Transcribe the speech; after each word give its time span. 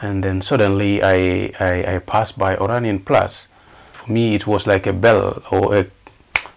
and 0.00 0.22
then 0.22 0.42
suddenly 0.42 1.02
I, 1.02 1.52
I, 1.58 1.94
I 1.94 1.98
passed 1.98 2.38
by 2.38 2.56
Oranienplatz. 2.56 3.46
For 3.92 4.12
me, 4.12 4.34
it 4.34 4.46
was 4.46 4.66
like 4.66 4.86
a 4.86 4.92
bell 4.92 5.42
or 5.50 5.76
a, 5.76 5.86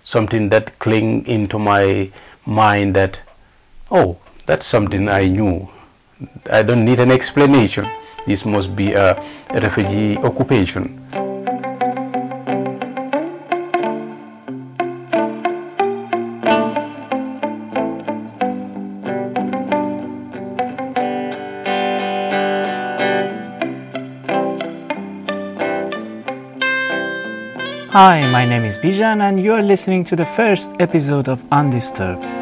something 0.04 0.50
that 0.50 0.78
clinged 0.80 1.28
into 1.28 1.58
my 1.58 2.12
mind 2.46 2.96
that, 2.96 3.20
oh, 3.90 4.18
that's 4.46 4.66
something 4.66 5.10
I 5.10 5.28
knew. 5.28 5.70
I 6.52 6.62
don't 6.62 6.86
need 6.86 7.00
an 7.00 7.12
explanation. 7.12 7.90
This 8.28 8.46
must 8.46 8.76
be 8.76 8.94
a 8.94 9.22
refugee 9.52 10.18
occupation. 10.18 11.01
Hi, 27.94 28.26
my 28.32 28.46
name 28.46 28.64
is 28.64 28.78
Bijan, 28.78 29.20
and 29.22 29.44
you 29.44 29.52
are 29.52 29.62
listening 29.62 30.06
to 30.06 30.16
the 30.16 30.26
first 30.26 30.72
episode 30.80 31.28
of 31.28 31.44
Undisturbed. 31.52 32.41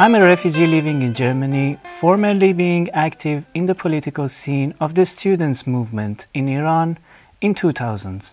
I'm 0.00 0.14
a 0.14 0.22
refugee 0.22 0.66
living 0.66 1.02
in 1.02 1.12
Germany, 1.12 1.76
formerly 1.84 2.54
being 2.54 2.88
active 2.88 3.44
in 3.52 3.66
the 3.66 3.74
political 3.74 4.30
scene 4.30 4.72
of 4.80 4.94
the 4.94 5.04
students' 5.04 5.66
movement 5.66 6.26
in 6.32 6.48
Iran 6.48 6.96
in 7.42 7.54
2000. 7.54 8.32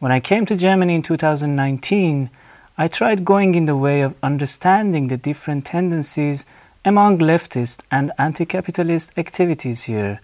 When 0.00 0.10
I 0.10 0.18
came 0.18 0.44
to 0.46 0.56
Germany 0.56 0.96
in 0.96 1.02
2019, 1.02 2.28
I 2.76 2.88
tried 2.88 3.24
going 3.24 3.54
in 3.54 3.66
the 3.66 3.76
way 3.76 4.00
of 4.00 4.16
understanding 4.20 5.06
the 5.06 5.16
different 5.16 5.64
tendencies 5.64 6.44
among 6.84 7.18
leftist 7.18 7.82
and 7.92 8.10
anti 8.18 8.44
capitalist 8.44 9.12
activities 9.16 9.84
here. 9.84 10.20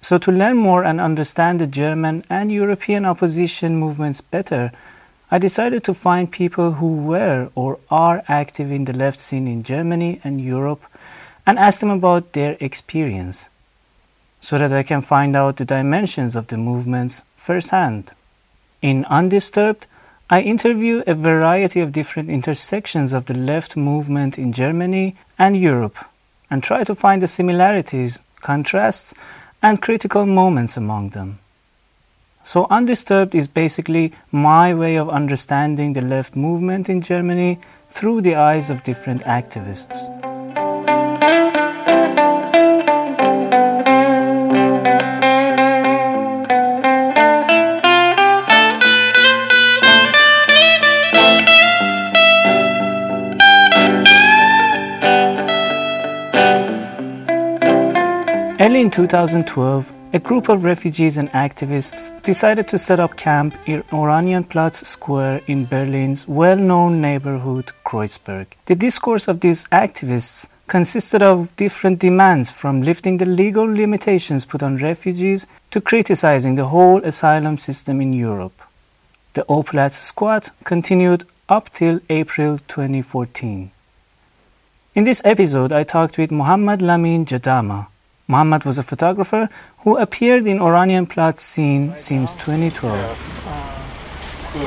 So, 0.00 0.18
to 0.18 0.32
learn 0.32 0.56
more 0.56 0.82
and 0.82 1.00
understand 1.00 1.60
the 1.60 1.68
German 1.68 2.24
and 2.28 2.50
European 2.50 3.04
opposition 3.04 3.76
movements 3.76 4.20
better, 4.20 4.72
I 5.30 5.38
decided 5.38 5.84
to 5.84 5.94
find 5.94 6.30
people 6.30 6.72
who 6.72 7.04
were 7.04 7.50
or 7.54 7.78
are 7.90 8.22
active 8.28 8.70
in 8.70 8.84
the 8.84 8.92
left 8.92 9.18
scene 9.18 9.48
in 9.48 9.62
Germany 9.62 10.20
and 10.22 10.40
Europe 10.40 10.82
and 11.46 11.58
ask 11.58 11.80
them 11.80 11.90
about 11.90 12.32
their 12.32 12.56
experience 12.60 13.48
so 14.40 14.58
that 14.58 14.72
I 14.72 14.82
can 14.82 15.00
find 15.00 15.34
out 15.34 15.56
the 15.56 15.64
dimensions 15.64 16.36
of 16.36 16.48
the 16.48 16.58
movements 16.58 17.22
firsthand. 17.36 18.12
In 18.82 19.06
Undisturbed, 19.06 19.86
I 20.28 20.40
interview 20.40 21.02
a 21.06 21.14
variety 21.14 21.80
of 21.80 21.92
different 21.92 22.28
intersections 22.28 23.12
of 23.12 23.26
the 23.26 23.34
left 23.34 23.76
movement 23.76 24.38
in 24.38 24.52
Germany 24.52 25.16
and 25.38 25.56
Europe 25.56 25.96
and 26.50 26.62
try 26.62 26.84
to 26.84 26.94
find 26.94 27.22
the 27.22 27.26
similarities, 27.26 28.20
contrasts, 28.40 29.14
and 29.62 29.80
critical 29.80 30.26
moments 30.26 30.76
among 30.76 31.10
them. 31.10 31.38
So, 32.44 32.66
Undisturbed 32.68 33.34
is 33.34 33.48
basically 33.48 34.12
my 34.30 34.74
way 34.74 34.96
of 34.96 35.08
understanding 35.08 35.94
the 35.94 36.02
left 36.02 36.36
movement 36.36 36.90
in 36.90 37.00
Germany 37.00 37.58
through 37.88 38.20
the 38.20 38.34
eyes 38.34 38.68
of 38.68 38.84
different 38.84 39.22
activists. 39.22 40.33
In 58.84 58.90
2012, 58.90 59.94
a 60.12 60.18
group 60.18 60.50
of 60.50 60.62
refugees 60.62 61.16
and 61.16 61.30
activists 61.30 62.12
decided 62.22 62.68
to 62.68 62.76
set 62.76 63.00
up 63.00 63.16
camp 63.16 63.56
in 63.64 63.82
Oranienplatz 63.84 64.84
Square 64.84 65.40
in 65.46 65.64
Berlin's 65.64 66.28
well 66.28 66.56
known 66.56 67.00
neighborhood 67.00 67.72
Kreuzberg. 67.86 68.46
The 68.66 68.74
discourse 68.74 69.26
of 69.26 69.40
these 69.40 69.64
activists 69.72 70.48
consisted 70.66 71.22
of 71.22 71.56
different 71.56 71.98
demands 71.98 72.50
from 72.50 72.82
lifting 72.82 73.16
the 73.16 73.24
legal 73.24 73.64
limitations 73.64 74.44
put 74.44 74.62
on 74.62 74.76
refugees 74.76 75.46
to 75.70 75.80
criticizing 75.80 76.56
the 76.56 76.66
whole 76.66 77.02
asylum 77.04 77.56
system 77.56 78.02
in 78.02 78.12
Europe. 78.12 78.60
The 79.32 79.46
O-Platz 79.48 79.96
squad 79.96 80.50
continued 80.64 81.24
up 81.48 81.72
till 81.72 82.00
April 82.10 82.58
2014. 82.68 83.70
In 84.94 85.04
this 85.04 85.22
episode, 85.24 85.72
I 85.72 85.84
talked 85.84 86.18
with 86.18 86.30
Mohammad 86.30 86.80
Lamin 86.82 87.24
Jadama, 87.24 87.86
Muhammad 88.26 88.64
was 88.64 88.78
a 88.78 88.82
photographer 88.82 89.50
who 89.80 89.98
appeared 89.98 90.46
in 90.46 90.58
Oranienplatz 90.58 91.40
scene 91.40 91.94
since 91.94 92.34
2012. 92.36 92.96
Cool. 94.52 94.62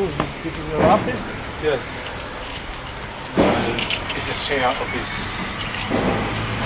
Ooh, 0.00 0.08
this 0.42 0.58
is 0.58 0.68
your 0.70 0.82
office? 0.84 1.22
Yes. 1.62 2.22
And 3.36 3.76
it's 4.16 4.30
a 4.30 4.34
share 4.46 4.66
office, 4.66 5.52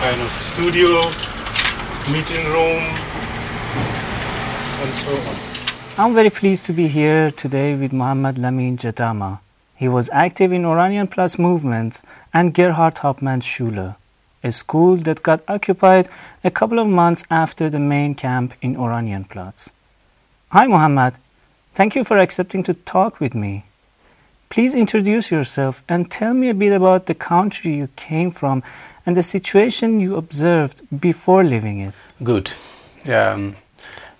kind 0.03 0.21
of 0.21 0.31
studio, 0.53 1.03
meeting 2.13 2.47
room, 2.53 2.85
and 4.83 4.95
so 4.95 5.17
on. 5.17 5.37
I'm 5.99 6.15
very 6.15 6.31
pleased 6.31 6.65
to 6.67 6.73
be 6.73 6.87
here 6.87 7.33
today 7.33 7.75
with 7.75 7.93
Muhammad 7.93 8.37
Lamin 8.39 8.77
Jadama. 8.77 9.41
He 9.75 9.89
was 9.89 10.09
active 10.13 10.53
in 10.53 10.63
Oranienplatz 10.63 11.41
movement 11.41 12.03
and 12.33 12.55
Gerhard 12.55 12.99
Hauptmann 12.99 13.41
Schule 13.41 13.97
a 14.45 14.53
school 14.53 14.97
that 14.99 15.23
got 15.23 15.43
occupied 15.49 16.09
a 16.45 16.51
couple 16.51 16.79
of 16.79 16.87
months 16.87 17.25
after 17.31 17.71
the 17.71 17.81
main 17.81 18.15
camp 18.15 18.55
in 18.61 18.77
Oranienplatz. 18.77 19.71
Hi, 20.51 20.67
Muhammad. 20.67 21.15
Thank 21.75 21.97
you 21.97 22.05
for 22.05 22.19
accepting 22.19 22.63
to 22.65 22.75
talk 22.75 23.19
with 23.19 23.35
me. 23.35 23.65
Please 24.51 24.75
introduce 24.75 25.33
yourself 25.33 25.83
and 25.89 26.11
tell 26.11 26.35
me 26.35 26.49
a 26.51 26.55
bit 26.55 26.73
about 26.73 27.07
the 27.07 27.15
country 27.15 27.75
you 27.75 27.89
came 27.97 28.31
from 28.31 28.63
and 29.05 29.17
the 29.17 29.23
situation 29.23 29.99
you 29.99 30.15
observed 30.17 30.83
before 31.01 31.43
leaving 31.43 31.81
it. 31.81 31.95
Good. 32.23 32.53
Um, 33.07 33.57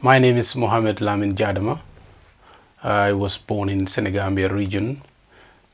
my 0.01 0.19
name 0.19 0.37
is 0.37 0.57
Mohamed 0.57 1.01
Lamin 1.01 1.37
Jadama. 1.37 1.81
I 2.83 3.13
was 3.13 3.39
born 3.39 3.69
in 3.69 3.87
Senegambia 3.87 4.49
region. 4.53 5.03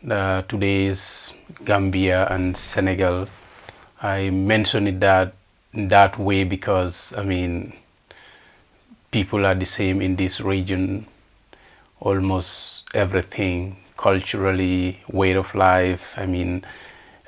Uh, 0.09 0.43
today 0.43 0.87
is 0.87 1.33
Gambia 1.65 2.27
and 2.31 2.57
Senegal 2.57 3.29
I 4.03 4.31
mention 4.31 4.87
it 4.87 5.01
that 5.01 5.35
that 5.75 6.19
way 6.19 6.45
because 6.45 7.13
I 7.17 7.23
mean 7.23 7.75
people 9.11 9.45
are 9.45 9.55
the 9.55 9.67
same 9.67 10.01
in 10.01 10.17
this 10.17 10.41
region. 10.41 11.07
Almost 12.01 12.89
everything 12.95 13.77
culturally, 13.97 15.01
way 15.11 15.33
of 15.33 15.55
life. 15.55 16.15
I 16.17 16.25
mean, 16.25 16.65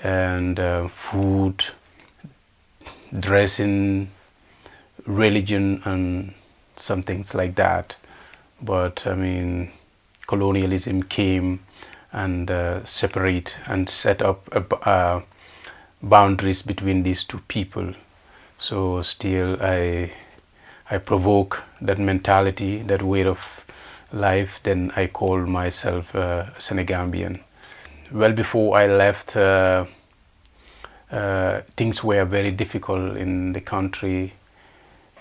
and 0.02 0.58
uh, 0.58 0.88
food, 0.88 1.64
dressing, 3.18 4.10
religion, 5.04 5.82
and 5.84 6.32
some 6.76 7.02
things 7.02 7.34
like 7.34 7.56
that. 7.56 7.96
But 8.62 9.06
I 9.06 9.14
mean, 9.14 9.72
colonialism 10.26 11.02
came 11.02 11.60
and 12.12 12.50
uh, 12.50 12.84
separate 12.86 13.58
and 13.66 13.90
set 13.90 14.22
up 14.22 14.48
a. 14.52 14.88
Uh, 14.88 15.22
boundaries 16.02 16.62
between 16.62 17.02
these 17.02 17.24
two 17.24 17.40
people. 17.48 17.94
So 18.58 19.02
still, 19.02 19.56
I 19.60 20.12
I 20.90 20.98
provoke 20.98 21.62
that 21.80 21.98
mentality, 21.98 22.82
that 22.82 23.02
way 23.02 23.24
of 23.24 23.64
life. 24.12 24.60
Then 24.62 24.92
I 24.96 25.06
call 25.06 25.46
myself 25.46 26.14
uh, 26.14 26.46
Senegambian. 26.58 27.40
Well, 28.10 28.32
before 28.32 28.76
I 28.76 28.86
left, 28.86 29.36
uh, 29.36 29.86
uh, 31.10 31.62
things 31.76 32.04
were 32.04 32.24
very 32.24 32.50
difficult 32.50 33.16
in 33.16 33.52
the 33.52 33.60
country 33.60 34.32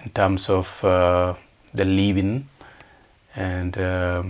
in 0.04 0.12
terms 0.12 0.50
of 0.50 0.84
uh, 0.84 1.36
the 1.74 1.86
living 1.86 2.48
and 3.36 3.78
uh, 3.78 4.24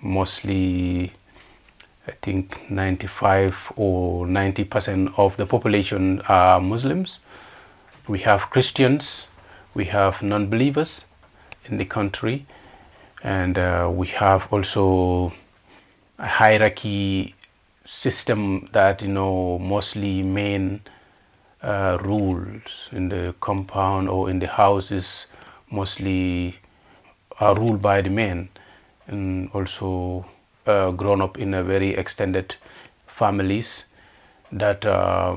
mostly 0.00 1.12
I 2.08 2.12
think 2.22 2.70
95 2.70 3.72
or 3.76 4.26
90 4.26 4.64
percent 4.64 5.12
of 5.18 5.36
the 5.36 5.44
population 5.44 6.22
are 6.26 6.58
Muslims. 6.58 7.18
We 8.08 8.20
have 8.20 8.48
Christians, 8.48 9.26
we 9.74 9.84
have 9.86 10.22
non 10.22 10.48
believers, 10.48 11.04
in 11.66 11.76
the 11.76 11.84
country, 11.84 12.46
and 13.22 13.58
uh, 13.58 13.90
we 13.92 14.06
have 14.06 14.50
also 14.50 15.34
a 16.18 16.26
hierarchy 16.26 17.34
system 17.84 18.70
that 18.72 19.02
you 19.02 19.08
know 19.08 19.58
mostly 19.58 20.22
men 20.22 20.80
uh, 21.62 21.98
rules 22.00 22.88
in 22.92 23.10
the 23.10 23.34
compound 23.40 24.08
or 24.08 24.30
in 24.30 24.38
the 24.38 24.46
houses 24.46 25.26
mostly 25.70 26.56
are 27.38 27.54
ruled 27.54 27.82
by 27.82 28.00
the 28.00 28.10
men 28.10 28.48
and 29.06 29.50
also 29.52 30.24
uh, 30.68 30.90
grown 30.90 31.20
up 31.20 31.38
in 31.38 31.54
a 31.54 31.62
very 31.62 31.94
extended 31.94 32.54
families 33.06 33.86
that 34.52 34.84
uh, 34.86 35.36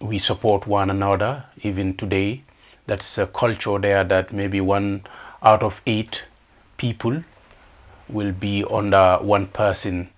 we 0.00 0.18
support 0.18 0.66
one 0.66 0.90
another 0.90 1.44
even 1.62 1.96
today. 1.96 2.42
That's 2.86 3.16
a 3.18 3.26
culture 3.26 3.78
there 3.78 4.04
that 4.04 4.32
maybe 4.32 4.60
one 4.60 5.04
out 5.42 5.62
of 5.62 5.80
eight 5.86 6.24
people 6.76 7.22
will 8.08 8.32
be 8.32 8.64
under 8.70 9.18
one 9.20 9.46
person 9.46 10.08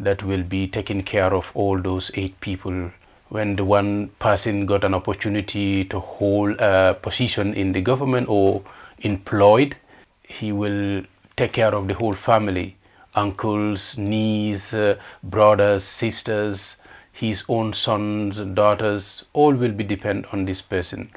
that 0.00 0.22
will 0.22 0.42
be 0.42 0.66
taking 0.66 1.02
care 1.02 1.32
of 1.34 1.50
all 1.54 1.80
those 1.80 2.10
eight 2.14 2.40
people. 2.40 2.90
When 3.28 3.56
the 3.56 3.64
one 3.64 4.08
person 4.18 4.66
got 4.66 4.84
an 4.84 4.94
opportunity 4.94 5.84
to 5.84 6.00
hold 6.00 6.56
a 6.60 6.98
position 7.00 7.54
in 7.54 7.72
the 7.72 7.82
government 7.82 8.28
or 8.28 8.62
employed 9.00 9.76
he 10.28 10.52
will 10.52 11.02
take 11.36 11.52
care 11.52 11.74
of 11.74 11.88
the 11.88 11.94
whole 11.94 12.14
family 12.14 12.76
uncles 13.20 13.96
nieces 13.98 14.74
uh, 14.74 14.96
brothers 15.22 15.84
sisters 15.84 16.76
his 17.18 17.44
own 17.48 17.72
sons 17.72 18.38
and 18.38 18.54
daughters 18.54 19.24
all 19.32 19.52
will 19.52 19.72
be 19.72 19.82
depend 19.82 20.26
on 20.32 20.44
this 20.44 20.60
person. 20.62 21.10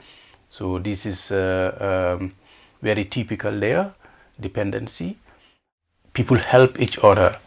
So 0.50 0.80
this 0.80 1.06
is 1.06 1.32
uh, 1.32 2.18
um, 2.20 2.34
very 2.82 3.06
typical 3.06 3.60
there 3.60 3.94
dependency. 4.40 5.18
People 6.14 6.38
help 6.38 6.80
each 6.80 6.98
other 7.04 7.38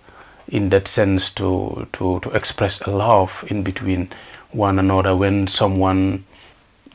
in 0.47 0.69
that 0.69 0.87
sense 0.87 1.33
to, 1.33 1.89
to, 1.95 2.21
to 2.21 2.31
express 2.31 2.81
a 2.83 2.91
love 2.91 3.45
in 3.49 3.65
between 3.65 4.11
one 4.53 4.79
another. 4.79 5.17
When 5.17 5.49
someone 5.49 6.25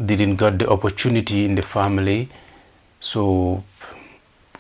didn't 0.04 0.38
get 0.38 0.60
the 0.60 0.70
opportunity 0.70 1.44
in 1.44 1.56
the 1.56 1.62
family 1.62 2.30
so 3.02 3.66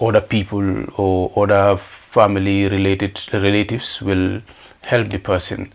other 0.01 0.21
people 0.21 0.85
or 0.97 1.31
other 1.43 1.79
family 2.17 2.67
related 2.67 3.19
relatives 3.33 4.01
will 4.01 4.41
help 4.81 5.09
the 5.09 5.19
person 5.19 5.71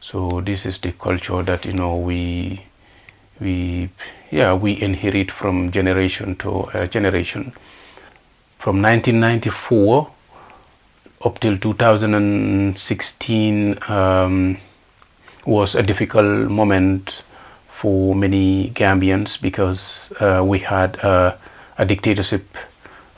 so 0.00 0.40
this 0.40 0.66
is 0.66 0.78
the 0.78 0.92
culture 0.92 1.42
that 1.42 1.64
you 1.64 1.72
know 1.72 1.96
we 1.96 2.60
we 3.40 3.88
yeah 4.30 4.52
we 4.54 4.80
inherit 4.82 5.30
from 5.30 5.70
generation 5.70 6.34
to 6.36 6.50
uh, 6.74 6.86
generation 6.86 7.52
from 8.58 8.82
1994 8.82 10.10
up 11.24 11.38
till 11.40 11.56
2016 11.58 13.78
um, 13.88 14.56
was 15.46 15.74
a 15.74 15.82
difficult 15.82 16.50
moment 16.50 17.22
for 17.70 18.14
many 18.14 18.70
Gambians 18.74 19.40
because 19.40 20.12
uh, 20.20 20.42
we 20.44 20.58
had 20.58 20.96
a, 20.96 21.38
a 21.78 21.84
dictatorship 21.84 22.56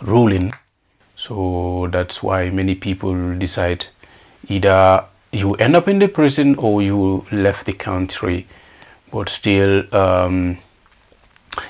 ruling. 0.00 0.52
So 1.26 1.86
that's 1.92 2.20
why 2.20 2.50
many 2.50 2.74
people 2.74 3.38
decide 3.38 3.86
either 4.48 5.04
you 5.30 5.54
end 5.54 5.76
up 5.76 5.86
in 5.86 6.00
the 6.00 6.08
prison 6.08 6.56
or 6.56 6.82
you 6.82 7.24
left 7.30 7.66
the 7.66 7.74
country. 7.74 8.48
But 9.12 9.28
still, 9.28 9.84
um, 9.94 10.58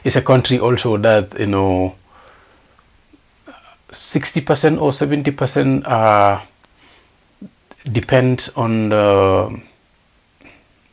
it's 0.05 0.17
a 0.17 0.23
country 0.23 0.59
also 0.59 0.97
that 0.97 1.39
you 1.39 1.49
know 1.49 1.97
60% 3.91 4.81
or 4.81 4.91
70% 4.91 5.87
uh, 5.87 6.41
depends 7.93 8.49
on 8.57 8.89
the, 8.89 9.61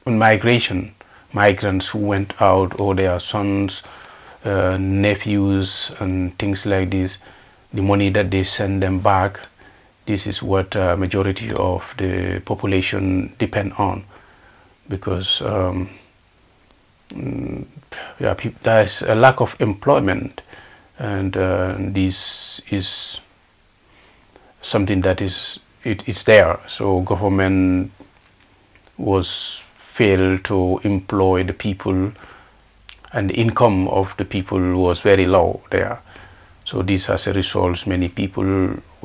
on 0.05 0.17
migration 0.17 0.94
migrants 1.31 1.88
who 1.88 2.00
went 2.00 2.33
out 2.41 2.77
or 2.77 2.94
their 2.94 3.21
sons 3.21 3.83
uh, 4.44 4.75
nephews 4.77 5.94
and 6.01 6.38
things 6.38 6.65
like 6.65 6.89
this 6.89 7.19
the 7.74 7.81
money 7.81 8.10
that 8.10 8.31
they 8.31 8.44
send 8.44 8.81
them 8.81 9.00
back 9.00 9.39
this 10.10 10.25
is 10.25 10.42
what 10.42 10.75
uh, 10.75 10.95
majority 10.98 11.51
of 11.54 11.83
the 11.98 12.42
population 12.44 13.31
depend 13.38 13.74
on. 13.74 14.04
Because 14.88 15.39
um, 15.44 15.88
mm, 17.10 17.63
yeah, 18.19 18.33
there's 18.63 19.04
a 19.04 19.13
lack 19.13 19.39
of 19.39 19.56
employment 19.60 20.42
and 20.98 21.38
uh, 21.38 21.75
this 21.77 22.60
is 22.71 23.19
something 24.63 25.01
that 25.01 25.22
is 25.22 25.60
it, 25.83 26.10
it's 26.10 26.24
there. 26.24 26.60
So 26.68 27.01
government 27.01 27.92
was 28.98 29.62
failed 29.77 30.44
to 30.45 30.81
employ 30.83 31.44
the 31.44 31.54
people 31.54 32.13
and 33.13 33.30
the 33.30 33.36
income 33.36 33.88
of 33.89 34.18
the 34.18 34.25
people 34.25 34.60
was 34.75 35.01
very 35.01 35.27
low 35.27 35.62
there 35.69 36.01
so 36.69 36.81
this 36.92 37.10
as 37.10 37.27
a 37.27 37.33
result 37.33 37.86
many 37.94 38.10
people 38.21 38.50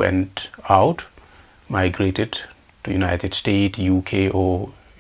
went 0.03 0.49
out 0.69 1.05
migrated 1.79 2.39
to 2.83 2.97
united 2.99 3.41
states 3.43 3.79
uk 3.97 4.13
or 4.43 4.51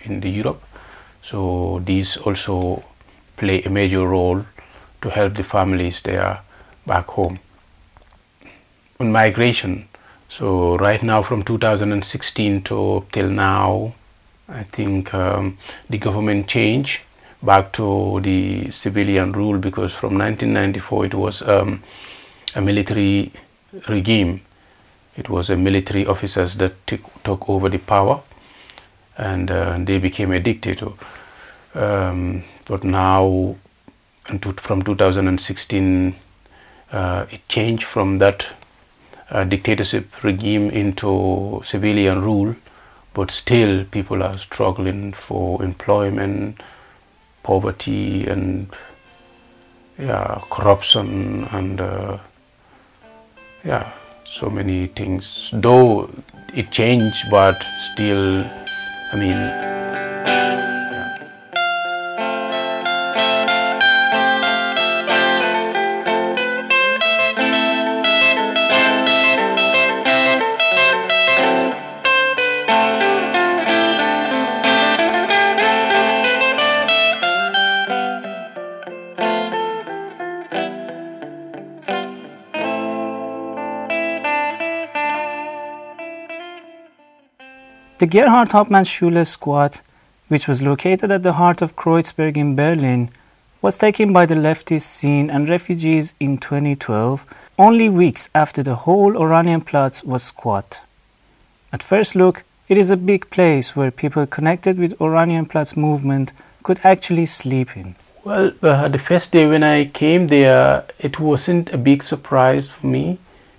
in 0.04 0.20
the 0.26 0.30
europe 0.40 0.62
so 1.30 1.82
these 1.84 2.16
also 2.18 2.82
play 3.36 3.62
a 3.62 3.70
major 3.70 4.06
role 4.06 4.44
to 5.04 5.10
help 5.10 5.34
the 5.34 5.44
families 5.44 6.02
there 6.02 6.40
back 6.86 7.06
home. 7.06 7.38
On 9.00 9.10
migration, 9.12 9.88
so 10.28 10.76
right 10.76 11.02
now 11.02 11.22
from 11.22 11.42
2016 11.42 12.62
to 12.62 13.04
till 13.12 13.30
now, 13.30 13.94
I 14.48 14.62
think 14.64 15.12
um, 15.14 15.58
the 15.90 15.98
government 15.98 16.46
changed 16.46 17.00
back 17.42 17.72
to 17.72 18.20
the 18.22 18.70
civilian 18.70 19.32
rule 19.32 19.58
because 19.58 19.92
from 19.92 20.18
1994 20.18 21.06
it 21.06 21.14
was 21.14 21.42
um, 21.42 21.82
a 22.54 22.60
military 22.60 23.32
regime. 23.88 24.40
It 25.16 25.28
was 25.28 25.50
a 25.50 25.56
military 25.56 26.06
officers 26.06 26.56
that 26.56 26.86
t- 26.86 26.98
took 27.22 27.48
over 27.48 27.68
the 27.68 27.78
power 27.78 28.22
and 29.16 29.50
uh, 29.50 29.78
they 29.78 29.98
became 29.98 30.32
a 30.32 30.40
dictator. 30.40 30.90
Um, 31.74 32.44
but 32.66 32.84
now, 32.84 33.56
from 34.56 34.82
2016 34.82 36.16
uh, 36.94 37.26
it 37.30 37.48
changed 37.48 37.84
from 37.84 38.18
that 38.18 38.46
uh, 39.30 39.42
dictatorship 39.44 40.22
regime 40.22 40.70
into 40.70 41.60
civilian 41.64 42.22
rule, 42.22 42.54
but 43.14 43.30
still 43.30 43.84
people 43.84 44.22
are 44.22 44.38
struggling 44.38 45.12
for 45.12 45.62
employment, 45.62 46.60
poverty, 47.42 48.26
and 48.26 48.68
yeah, 49.98 50.40
corruption, 50.50 51.44
and 51.50 51.80
uh, 51.80 52.18
yeah, 53.64 53.92
so 54.24 54.50
many 54.50 54.86
things. 54.88 55.50
Though 55.52 56.10
it 56.54 56.70
changed, 56.70 57.30
but 57.30 57.64
still, 57.92 58.44
I 59.12 59.16
mean. 59.16 59.63
The 87.98 88.08
Gerhard 88.08 88.50
Hauptmann 88.50 88.84
Schule 88.84 89.24
squat, 89.24 89.80
which 90.26 90.48
was 90.48 90.60
located 90.60 91.12
at 91.12 91.22
the 91.22 91.34
heart 91.34 91.62
of 91.62 91.76
Kreuzberg 91.76 92.36
in 92.36 92.56
Berlin, 92.56 93.10
was 93.62 93.78
taken 93.78 94.12
by 94.12 94.26
the 94.26 94.34
leftist 94.34 94.82
scene 94.82 95.30
and 95.30 95.48
refugees 95.48 96.12
in 96.18 96.38
2012, 96.38 97.24
only 97.56 97.88
weeks 97.88 98.28
after 98.34 98.64
the 98.64 98.74
whole 98.74 99.12
Oranienplatz 99.12 100.04
was 100.04 100.24
squat. 100.24 100.80
At 101.72 101.84
first 101.84 102.16
look, 102.16 102.42
it 102.68 102.76
is 102.76 102.90
a 102.90 102.96
big 102.96 103.30
place 103.30 103.76
where 103.76 103.92
people 103.92 104.26
connected 104.26 104.76
with 104.76 104.98
Oranienplatz 104.98 105.76
movement 105.76 106.32
could 106.64 106.80
actually 106.82 107.26
sleep 107.26 107.76
in. 107.76 107.94
Well, 108.24 108.52
uh, 108.60 108.88
the 108.88 108.98
first 108.98 109.30
day 109.30 109.46
when 109.46 109.62
I 109.62 109.84
came 109.84 110.26
there, 110.26 110.84
it 110.98 111.20
wasn't 111.20 111.72
a 111.72 111.78
big 111.78 112.02
surprise 112.02 112.66
for 112.66 112.88
me 112.88 113.18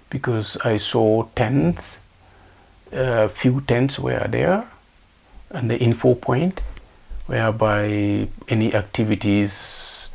because 0.10 0.58
I 0.66 0.76
saw 0.76 1.24
tents 1.38 2.00
a 2.96 3.30
few 3.30 3.62
tents 3.62 4.00
were 4.00 4.28
there 4.30 4.66
and 5.52 5.70
the 5.70 5.78
info 5.78 6.16
point 6.16 6.62
whereby 7.28 8.28
any 8.48 8.74
activities 8.74 10.10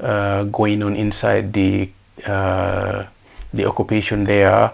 uh, 0.00 0.44
going 0.44 0.82
on 0.82 0.96
inside 0.96 1.52
the 1.52 1.90
uh, 2.26 3.06
the 3.52 3.64
occupation 3.66 4.24
there, 4.24 4.70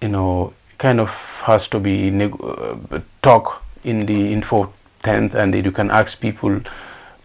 you 0.00 0.08
know, 0.08 0.52
kind 0.78 1.00
of 1.00 1.10
has 1.44 1.68
to 1.68 1.78
be 1.78 2.10
uh, 2.22 3.00
talk 3.22 3.62
in 3.84 4.06
the 4.06 4.32
info 4.32 4.72
tent, 5.02 5.34
and 5.34 5.54
you 5.54 5.72
can 5.72 5.90
ask 5.90 6.20
people. 6.20 6.60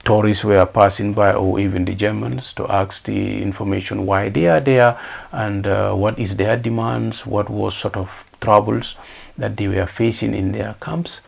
Tourists 0.04 0.44
were 0.44 0.66
passing 0.66 1.14
by, 1.14 1.34
or 1.34 1.60
even 1.60 1.86
the 1.86 1.94
Germans, 1.94 2.54
to 2.54 2.68
ask 2.68 3.04
the 3.06 3.42
information 3.42 4.06
why 4.06 4.30
they 4.30 4.48
are 4.48 4.60
there 4.60 5.00
and 5.32 5.68
uh, 5.68 5.94
what 5.94 6.18
is 6.18 6.38
their 6.38 6.58
demands, 6.58 7.26
what 7.26 7.50
was 7.50 7.76
sort 7.78 7.96
of 7.96 8.26
troubles 8.42 8.96
that 9.38 9.58
they 9.58 9.68
were 9.68 9.86
facing 9.86 10.34
in 10.34 10.54
their 10.54 10.76
camps. 10.82 11.22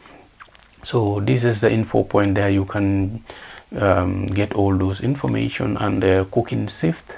So 0.83 1.19
this 1.19 1.43
is 1.45 1.61
the 1.61 1.71
info 1.71 2.03
point 2.03 2.35
there. 2.35 2.49
You 2.49 2.65
can 2.65 3.23
um, 3.77 4.25
get 4.27 4.53
all 4.53 4.75
those 4.75 5.01
information 5.01 5.77
and 5.77 6.01
the 6.01 6.27
cooking 6.31 6.67
shift. 6.67 7.17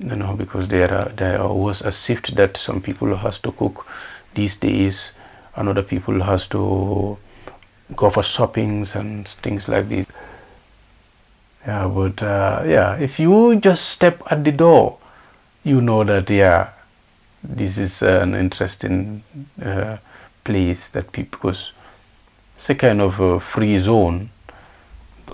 You 0.00 0.16
know, 0.16 0.34
because 0.34 0.68
there 0.68 0.92
are, 0.92 1.08
there 1.10 1.46
was 1.46 1.82
a 1.82 1.92
shift 1.92 2.34
that 2.36 2.56
some 2.56 2.80
people 2.80 3.16
has 3.16 3.38
to 3.40 3.52
cook 3.52 3.86
these 4.34 4.56
days, 4.56 5.12
and 5.54 5.68
other 5.68 5.82
people 5.82 6.22
has 6.22 6.48
to 6.48 7.18
go 7.94 8.10
for 8.10 8.22
shoppings 8.22 8.96
and 8.96 9.28
things 9.28 9.68
like 9.68 9.88
this. 9.88 10.06
Yeah, 11.66 11.88
but 11.88 12.22
uh, 12.22 12.62
yeah, 12.66 12.96
if 12.96 13.20
you 13.20 13.56
just 13.56 13.90
step 13.90 14.22
at 14.30 14.44
the 14.44 14.52
door, 14.52 14.98
you 15.62 15.80
know 15.80 16.04
that 16.04 16.30
yeah, 16.30 16.70
this 17.42 17.76
is 17.76 18.02
an 18.02 18.34
interesting 18.34 19.22
uh, 19.62 19.98
place 20.44 20.88
that 20.90 21.12
people 21.12 21.38
because 21.38 21.72
it's 22.56 22.70
a 22.70 22.74
kind 22.74 23.00
of 23.00 23.20
a 23.20 23.40
free 23.40 23.78
zone. 23.78 24.30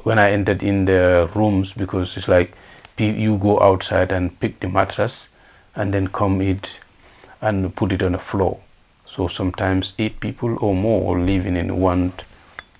When 0.02 0.18
I 0.18 0.32
entered 0.32 0.62
in 0.62 0.84
the 0.84 1.30
rooms, 1.34 1.72
because 1.72 2.16
it's 2.16 2.28
like 2.28 2.52
you 2.98 3.38
go 3.38 3.60
outside 3.60 4.12
and 4.12 4.38
pick 4.40 4.60
the 4.60 4.68
mattress 4.68 5.30
and 5.74 5.92
then 5.92 6.08
come 6.08 6.40
it 6.40 6.80
and 7.40 7.74
put 7.74 7.92
it 7.92 8.02
on 8.02 8.12
the 8.12 8.18
floor. 8.18 8.60
So 9.06 9.28
sometimes 9.28 9.94
eight 9.98 10.20
people 10.20 10.58
or 10.60 10.74
more 10.74 11.18
living 11.18 11.56
in 11.56 11.80
one 11.80 12.12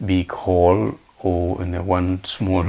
big 0.04 0.32
hall 0.32 0.98
or 1.20 1.62
in 1.62 1.74
a 1.74 1.82
one 1.82 2.24
small 2.24 2.64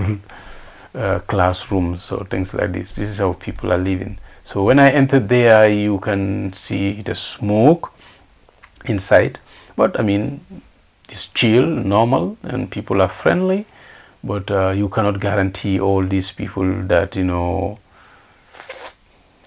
uh, 0.95 1.19
classrooms 1.19 2.11
or 2.11 2.25
things 2.25 2.53
like 2.53 2.71
this. 2.71 2.95
This 2.95 3.09
is 3.09 3.19
how 3.19 3.33
people 3.33 3.71
are 3.71 3.77
living. 3.77 4.17
So 4.45 4.63
when 4.63 4.79
I 4.79 4.89
entered 4.91 5.29
there, 5.29 5.67
you 5.69 5.99
can 5.99 6.53
see 6.53 7.01
the 7.01 7.15
smoke 7.15 7.91
inside. 8.85 9.39
But 9.75 9.99
I 9.99 10.03
mean, 10.03 10.41
it's 11.09 11.29
chill, 11.29 11.65
normal, 11.65 12.37
and 12.43 12.71
people 12.71 13.01
are 13.01 13.09
friendly. 13.09 13.65
But 14.23 14.49
uh, 14.49 14.69
you 14.69 14.89
cannot 14.89 15.19
guarantee 15.19 15.79
all 15.79 16.03
these 16.03 16.31
people 16.31 16.83
that 16.83 17.15
you 17.15 17.23
know. 17.23 17.79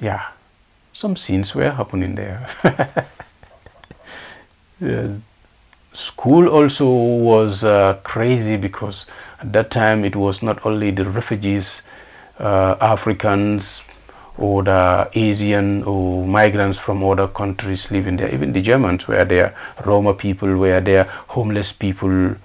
Yeah, 0.00 0.28
some 0.92 1.16
scenes 1.16 1.54
were 1.54 1.70
happening 1.70 2.14
there. 2.14 2.46
yes. 4.80 5.20
School 5.92 6.48
also 6.48 6.88
was 6.88 7.64
uh, 7.64 7.98
crazy 8.04 8.56
because 8.56 9.06
at 9.40 9.52
that 9.52 9.70
time 9.70 10.04
it 10.04 10.14
was 10.14 10.42
not 10.42 10.64
only 10.64 10.90
the 10.90 11.04
refugees, 11.04 11.82
uh, 12.38 12.76
Africans, 12.80 13.82
or 14.38 14.62
the 14.62 15.10
Asian 15.12 15.82
or 15.84 16.26
migrants 16.26 16.78
from 16.78 17.04
other 17.04 17.28
countries 17.28 17.90
living 17.90 18.16
there. 18.16 18.32
Even 18.32 18.52
the 18.52 18.62
Germans 18.62 19.06
were 19.06 19.24
there, 19.24 19.54
Roma 19.84 20.14
people 20.14 20.56
were 20.56 20.80
there, 20.80 21.04
homeless 21.28 21.72
people 21.72 22.36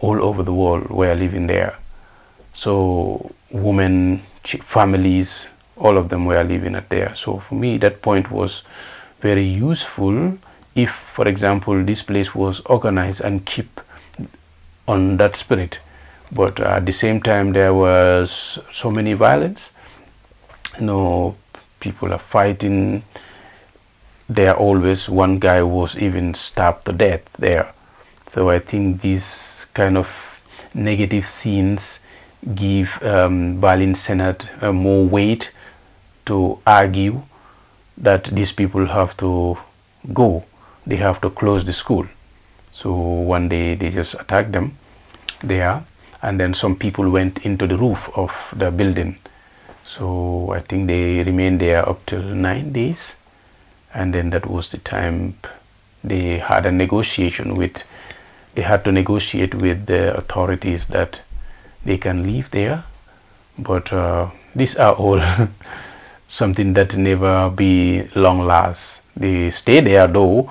all 0.00 0.24
over 0.24 0.42
the 0.42 0.54
world 0.54 0.88
were 0.88 1.14
living 1.14 1.46
there. 1.46 1.76
So 2.54 3.32
women, 3.50 4.22
families, 4.44 5.48
all 5.76 5.98
of 5.98 6.08
them 6.08 6.24
were 6.24 6.42
living 6.44 6.74
at 6.76 6.88
there. 6.88 7.14
So 7.14 7.40
for 7.40 7.56
me, 7.56 7.78
that 7.78 8.00
point 8.00 8.30
was 8.30 8.62
very 9.20 9.44
useful 9.44 10.38
if, 10.74 10.90
for 10.90 11.28
example, 11.28 11.84
this 11.84 12.02
place 12.02 12.34
was 12.34 12.60
organized 12.66 13.20
and 13.20 13.44
keep 13.46 13.80
on 14.86 15.16
that 15.18 15.36
spirit. 15.36 15.78
But 16.32 16.60
at 16.60 16.86
the 16.86 16.92
same 16.92 17.22
time, 17.22 17.52
there 17.52 17.72
was 17.72 18.58
so 18.72 18.90
many 18.90 19.12
violence. 19.12 19.72
You 20.78 20.86
know 20.86 21.36
people 21.80 22.12
are 22.12 22.18
fighting. 22.18 23.04
There 24.28 24.56
always 24.56 25.08
one 25.08 25.38
guy 25.38 25.62
was 25.62 25.98
even 25.98 26.34
stabbed 26.34 26.86
to 26.86 26.92
death 26.92 27.22
there. 27.38 27.72
So 28.34 28.50
i 28.50 28.58
think 28.58 29.00
these 29.00 29.66
kind 29.74 29.96
of 29.96 30.40
negative 30.74 31.28
scenes 31.28 32.00
give 32.54 33.00
um, 33.02 33.60
berlin 33.60 33.94
senate 33.94 34.50
uh, 34.60 34.72
more 34.72 35.06
weight 35.06 35.52
to 36.26 36.58
argue 36.66 37.22
that 37.96 38.24
these 38.24 38.50
people 38.50 38.86
have 38.86 39.16
to 39.16 39.56
go 40.12 40.44
they 40.86 40.96
have 40.96 41.20
to 41.20 41.30
close 41.30 41.64
the 41.64 41.72
school 41.72 42.06
so 42.72 42.92
one 42.92 43.48
day 43.48 43.74
they 43.74 43.90
just 43.90 44.14
attacked 44.14 44.52
them 44.52 44.76
there 45.42 45.84
and 46.22 46.40
then 46.40 46.54
some 46.54 46.76
people 46.76 47.08
went 47.10 47.38
into 47.44 47.66
the 47.66 47.76
roof 47.76 48.10
of 48.16 48.32
the 48.56 48.70
building 48.70 49.16
so 49.84 50.50
I 50.52 50.60
think 50.60 50.86
they 50.88 51.22
remained 51.22 51.60
there 51.60 51.86
up 51.86 52.06
till 52.06 52.22
nine 52.22 52.72
days, 52.72 53.16
and 53.92 54.14
then 54.14 54.30
that 54.30 54.46
was 54.46 54.70
the 54.70 54.78
time 54.78 55.36
they 56.02 56.38
had 56.38 56.64
a 56.66 56.72
negotiation 56.72 57.54
with. 57.56 57.84
They 58.54 58.62
had 58.62 58.84
to 58.84 58.92
negotiate 58.92 59.54
with 59.54 59.86
the 59.86 60.16
authorities 60.16 60.88
that 60.88 61.20
they 61.84 61.98
can 61.98 62.22
leave 62.22 62.50
there, 62.50 62.84
but 63.58 63.92
uh, 63.92 64.30
these 64.54 64.76
are 64.76 64.94
all 64.94 65.20
something 66.28 66.72
that 66.74 66.96
never 66.96 67.50
be 67.50 68.08
long 68.14 68.40
last. 68.46 69.02
They 69.16 69.50
stay 69.50 69.80
there 69.80 70.06
though 70.06 70.50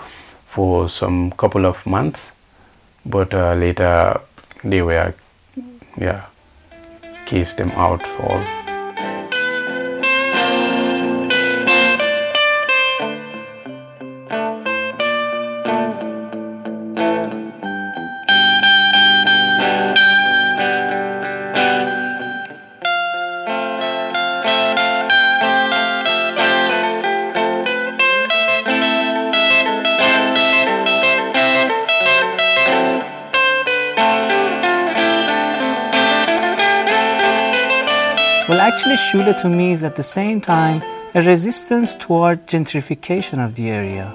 for 0.53 0.88
some 0.88 1.31
couple 1.31 1.65
of 1.65 1.86
months, 1.86 2.33
but 3.05 3.33
uh, 3.33 3.53
later 3.55 4.22
they 4.63 4.81
were 4.81 5.13
yeah 5.98 6.25
case 7.25 7.55
them 7.55 7.72
out 7.72 8.05
for 8.05 8.62
Schule 39.13 39.36
to 39.36 39.48
me 39.48 39.74
is 39.74 39.84
at 39.84 39.96
the 39.96 40.01
same 40.01 40.41
time 40.41 40.82
a 41.13 41.22
resistance 41.22 41.93
toward 41.93 42.48
gentrification 42.48 43.46
of 43.46 43.53
the 43.53 43.70
area. 43.70 44.12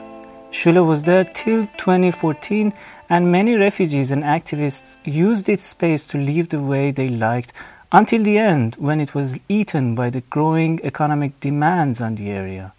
Schule 0.50 0.84
was 0.84 1.04
there 1.04 1.22
till 1.22 1.68
2014, 1.76 2.72
and 3.08 3.30
many 3.30 3.54
refugees 3.54 4.10
and 4.10 4.24
activists 4.24 4.96
used 5.04 5.48
its 5.48 5.62
space 5.62 6.04
to 6.08 6.18
live 6.18 6.48
the 6.48 6.60
way 6.60 6.90
they 6.90 7.08
liked 7.08 7.52
until 7.92 8.24
the 8.24 8.38
end 8.38 8.74
when 8.80 9.00
it 9.00 9.14
was 9.14 9.38
eaten 9.48 9.94
by 9.94 10.10
the 10.10 10.22
growing 10.22 10.80
economic 10.82 11.38
demands 11.38 12.00
on 12.00 12.16
the 12.16 12.30
area. 12.30 12.72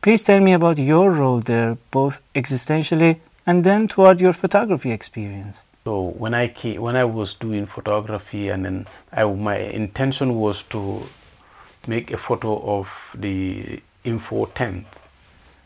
Please 0.00 0.24
tell 0.24 0.40
me 0.40 0.54
about 0.54 0.78
your 0.78 1.10
role 1.10 1.40
there, 1.40 1.76
both 1.90 2.22
existentially 2.34 3.20
and 3.46 3.64
then 3.64 3.86
toward 3.86 4.18
your 4.18 4.32
photography 4.32 4.92
experience. 4.92 5.62
So 5.84 6.04
when 6.04 6.32
I 6.32 6.48
came, 6.48 6.80
when 6.80 6.96
I 6.96 7.04
was 7.04 7.34
doing 7.34 7.66
photography, 7.66 8.48
and 8.48 8.64
then 8.64 8.86
I, 9.12 9.24
my 9.24 9.58
intention 9.58 10.36
was 10.36 10.62
to 10.74 11.06
make 11.90 12.10
a 12.12 12.18
photo 12.18 12.52
of 12.78 12.88
the 13.14 13.82
info 14.04 14.46
tent, 14.46 14.86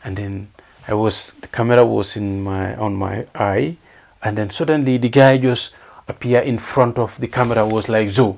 and 0.03 0.17
then 0.17 0.47
I 0.87 0.93
was 0.93 1.35
the 1.41 1.47
camera 1.47 1.85
was 1.85 2.15
in 2.17 2.41
my 2.43 2.75
on 2.75 2.95
my 2.95 3.27
eye, 3.35 3.77
and 4.23 4.37
then 4.37 4.49
suddenly 4.49 4.97
the 4.97 5.09
guy 5.09 5.37
just 5.37 5.71
appear 6.07 6.41
in 6.41 6.57
front 6.59 6.97
of 6.97 7.19
the 7.19 7.27
camera 7.27 7.65
was 7.65 7.87
like 7.89 8.11
Joe, 8.11 8.37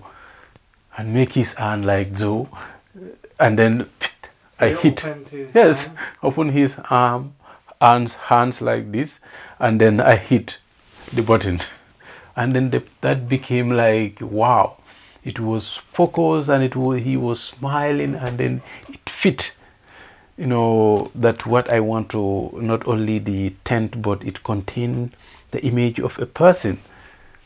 and 0.97 1.13
make 1.13 1.33
his 1.33 1.53
hand 1.53 1.85
like 1.85 2.13
Joe, 2.13 2.49
and 3.39 3.57
then 3.57 3.89
I 4.59 4.69
hit. 4.69 5.03
yes 5.55 5.87
hands. 5.87 5.99
open 6.21 6.49
his 6.49 6.77
arm 6.89 7.33
hands 7.81 8.15
hands 8.15 8.61
like 8.61 8.91
this, 8.91 9.19
and 9.59 9.79
then 9.81 10.01
I 10.01 10.15
hit 10.15 10.57
the 11.13 11.21
button. 11.21 11.59
And 12.35 12.53
then 12.53 12.69
the, 12.69 12.83
that 13.01 13.27
became 13.27 13.71
like 13.71 14.19
wow 14.21 14.77
it 15.27 15.39
was 15.39 15.75
focused 15.75 16.49
and 16.49 16.63
it 16.63 16.75
was 16.75 17.03
he 17.03 17.17
was 17.17 17.39
smiling 17.41 18.15
and 18.15 18.37
then 18.37 18.61
it 18.89 19.09
fit 19.09 19.53
you 20.37 20.47
know 20.47 21.11
that 21.13 21.45
what 21.45 21.71
i 21.71 21.79
want 21.79 22.09
to 22.09 22.49
not 22.61 22.87
only 22.87 23.19
the 23.19 23.53
tent 23.65 24.01
but 24.01 24.23
it 24.23 24.43
contained 24.43 25.15
the 25.51 25.61
image 25.63 25.99
of 25.99 26.17
a 26.19 26.25
person 26.25 26.79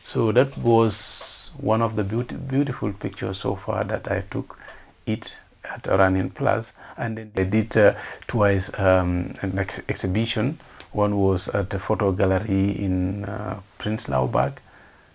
so 0.06 0.32
that 0.32 0.58
was 0.58 1.52
one 1.58 1.82
of 1.82 1.96
the 1.96 2.04
beauty, 2.04 2.36
beautiful 2.36 2.94
pictures 2.94 3.40
so 3.40 3.56
far 3.56 3.84
that 3.84 4.12
i 4.12 4.22
took 4.30 4.60
it 5.06 5.36
at 5.64 5.84
Oranienplatz, 5.84 6.74
and 6.98 7.18
then 7.18 7.32
they 7.36 7.46
did 7.46 7.76
uh, 7.78 7.94
twice 8.28 8.78
um, 8.80 9.34
an 9.42 9.60
ex- 9.60 9.82
exhibition. 9.90 10.58
One 10.92 11.18
was 11.18 11.48
at 11.50 11.70
the 11.70 11.80
photo 11.80 12.12
gallery 12.12 12.72
in 12.72 13.26
uh, 13.26 13.62
Prenzlauer 13.80 14.32
Berg. 14.32 14.60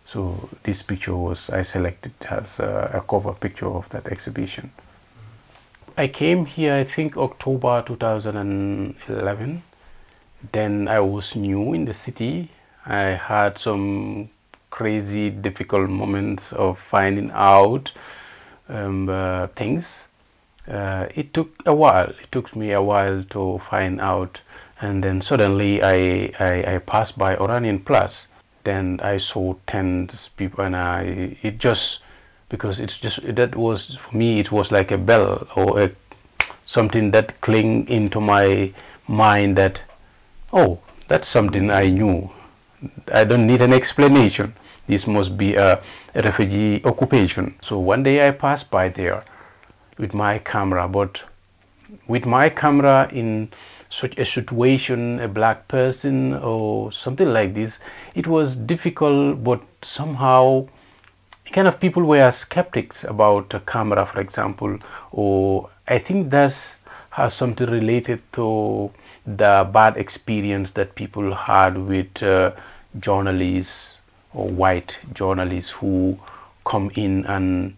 So 0.07 0.49
this 0.63 0.83
picture 0.83 1.17
was 1.17 1.51
I 1.51 1.63
selected 1.63 2.13
as 2.31 2.61
a, 2.61 2.91
a 2.95 3.01
cover 3.01 3.33
picture 3.33 3.67
of 3.67 3.89
that 3.89 4.07
exhibition. 4.07 4.71
I 5.97 6.07
came 6.07 6.47
here, 6.47 6.75
I 6.75 6.85
think 6.85 7.17
October 7.17 7.83
2011. 7.85 9.63
Then 10.53 10.87
I 10.87 11.01
was 11.01 11.35
new 11.35 11.75
in 11.75 11.87
the 11.87 11.93
city. 11.93 12.51
I 12.85 13.19
had 13.19 13.59
some 13.59 14.31
crazy, 14.71 15.31
difficult 15.31 15.91
moments 15.91 16.53
of 16.53 16.79
finding 16.79 17.33
out 17.33 17.91
um, 18.69 19.09
uh, 19.09 19.49
things. 19.49 20.09
Uh, 20.69 21.07
it 21.17 21.35
took 21.35 21.51
a 21.67 21.75
while. 21.75 22.11
It 22.11 22.31
took 22.31 22.55
me 22.55 22.71
a 22.71 22.83
while 22.83 23.25
to 23.31 23.61
find 23.69 24.01
out, 24.01 24.41
and 24.81 25.03
then 25.03 25.21
suddenly 25.21 25.83
I 25.83 26.33
I, 26.39 26.75
I 26.75 26.79
passed 26.79 27.19
by 27.19 27.35
Oranienplatz. 27.37 28.27
Then 28.67 28.99
I 29.01 29.19
saw 29.19 29.55
tens 29.67 30.29
people, 30.31 30.65
and 30.65 30.75
I 30.75 31.37
it 31.43 31.59
just 31.59 32.03
because 32.49 32.81
it's 32.81 32.99
just 32.99 33.23
that 33.23 33.55
was 33.55 33.95
for 33.95 34.17
me 34.17 34.41
it 34.41 34.51
was 34.51 34.73
like 34.73 34.91
a 34.91 34.99
bell 34.99 35.47
or 35.55 35.81
a, 35.81 35.91
something 36.65 37.13
that 37.13 37.41
cling 37.41 37.89
into 37.89 38.21
my 38.21 38.73
mind 39.07 39.57
that 39.57 39.83
oh 40.53 40.81
that's 41.07 41.29
something 41.29 41.71
I 41.71 41.89
knew. 41.91 42.31
I 43.13 43.23
don't 43.23 43.47
need 43.47 43.63
an 43.63 43.73
explanation. 43.73 44.55
This 44.89 45.07
must 45.07 45.37
be 45.37 45.55
a, 45.55 45.81
a 46.15 46.23
refugee 46.23 46.83
occupation. 46.85 47.55
So 47.63 47.79
one 47.79 48.03
day 48.03 48.27
I 48.27 48.33
passed 48.33 48.71
by 48.71 48.89
there 48.89 49.23
with 49.97 50.13
my 50.13 50.39
camera, 50.39 50.89
but 50.89 51.23
with 52.09 52.27
my 52.27 52.49
camera 52.49 53.09
in 53.13 53.51
such 53.97 54.19
a 54.19 54.25
situation, 54.27 55.21
a 55.21 55.29
black 55.29 55.69
person 55.69 56.35
or 56.35 56.93
something 56.93 57.33
like 57.33 57.55
this, 57.55 57.81
it 58.15 58.27
was 58.27 58.55
difficult, 58.55 59.43
but 59.43 59.63
somehow 59.83 60.69
kind 61.53 61.67
of 61.67 61.81
people 61.81 62.03
were 62.03 62.31
skeptics 62.31 63.05
about 63.05 63.55
a 63.55 63.61
camera, 63.61 64.05
for 64.05 64.21
example, 64.21 64.79
or 65.13 65.71
I 65.89 65.99
think 65.99 66.29
that 66.31 66.75
has 67.11 67.33
something 67.33 67.71
related 67.71 68.21
to 68.33 68.91
the 69.25 69.67
bad 69.73 69.97
experience 69.97 70.73
that 70.73 70.95
people 70.95 71.35
had 71.35 71.79
with 71.79 72.23
uh, 72.23 72.53
journalists 73.01 73.99
or 74.35 74.49
white 74.49 74.99
journalists 75.15 75.71
who 75.71 76.19
come 76.67 76.91
in 76.95 77.25
and 77.25 77.75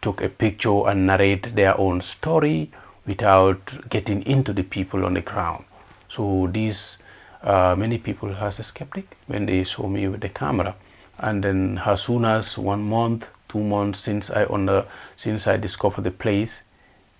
took 0.00 0.22
a 0.22 0.28
picture 0.28 0.86
and 0.86 1.08
narrate 1.08 1.56
their 1.56 1.76
own 1.80 2.02
story 2.02 2.70
without 3.06 3.88
getting 3.90 4.22
into 4.22 4.52
the 4.52 4.62
people 4.62 5.04
on 5.04 5.14
the 5.14 5.20
ground. 5.20 5.64
So 6.08 6.48
these 6.52 6.98
uh, 7.42 7.74
many 7.76 7.98
people 7.98 8.34
has 8.34 8.58
a 8.58 8.62
skeptic 8.62 9.16
when 9.26 9.46
they 9.46 9.64
saw 9.64 9.86
me 9.86 10.08
with 10.08 10.20
the 10.20 10.28
camera, 10.28 10.74
and 11.18 11.44
then 11.44 11.80
as 11.84 12.02
soon 12.02 12.24
as 12.24 12.56
one 12.56 12.82
month, 12.82 13.26
two 13.48 13.62
months 13.62 14.00
since 14.00 14.30
I 14.30 14.46
under 14.46 14.86
since 15.16 15.46
I 15.46 15.56
discovered 15.56 16.04
the 16.04 16.10
place, 16.10 16.62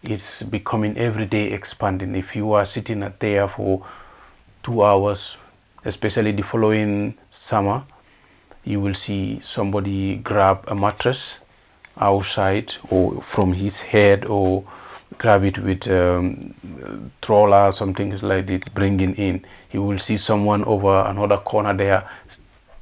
it's 0.02 0.42
becoming 0.42 0.96
every 0.96 1.26
day 1.26 1.52
expanding. 1.52 2.14
If 2.14 2.34
you 2.34 2.52
are 2.52 2.64
sitting 2.64 3.02
at 3.02 3.20
there 3.20 3.48
for 3.48 3.86
two 4.62 4.82
hours, 4.82 5.36
especially 5.84 6.32
the 6.32 6.42
following 6.42 7.14
summer, 7.30 7.84
you 8.64 8.80
will 8.80 8.94
see 8.94 9.40
somebody 9.40 10.16
grab 10.16 10.64
a 10.66 10.74
mattress 10.74 11.40
outside 11.98 12.74
or 12.90 13.20
from 13.20 13.52
his 13.52 13.82
head 13.82 14.24
or 14.24 14.64
grab 15.18 15.44
it 15.44 15.58
with 15.58 15.88
um, 15.88 16.54
trawler 17.22 17.72
something 17.72 18.18
like 18.20 18.46
that 18.46 18.74
bringing 18.74 19.14
in. 19.14 19.44
You 19.72 19.82
will 19.82 19.98
see 19.98 20.16
someone 20.16 20.64
over 20.64 21.00
another 21.02 21.38
corner 21.38 21.74
there 21.74 22.08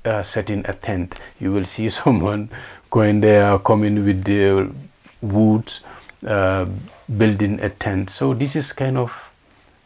uh, 0.04 0.22
setting 0.22 0.64
a 0.66 0.74
tent. 0.74 1.18
You 1.40 1.52
will 1.52 1.64
see 1.64 1.88
someone 2.00 2.50
going 2.90 3.20
there 3.20 3.58
coming 3.58 4.04
with 4.04 4.24
the 4.24 4.70
wood 5.20 5.72
uh, 6.26 6.66
building 7.16 7.60
a 7.60 7.70
tent. 7.70 8.10
So 8.10 8.34
this 8.34 8.56
is 8.56 8.72
kind 8.72 8.96
of 8.96 9.12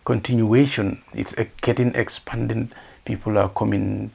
continuation. 0.05 1.03
It's 1.15 1.35
getting 1.61 1.95
expanding 1.95 2.73
people 3.05 3.39
are 3.39 3.49
coming 3.49 4.11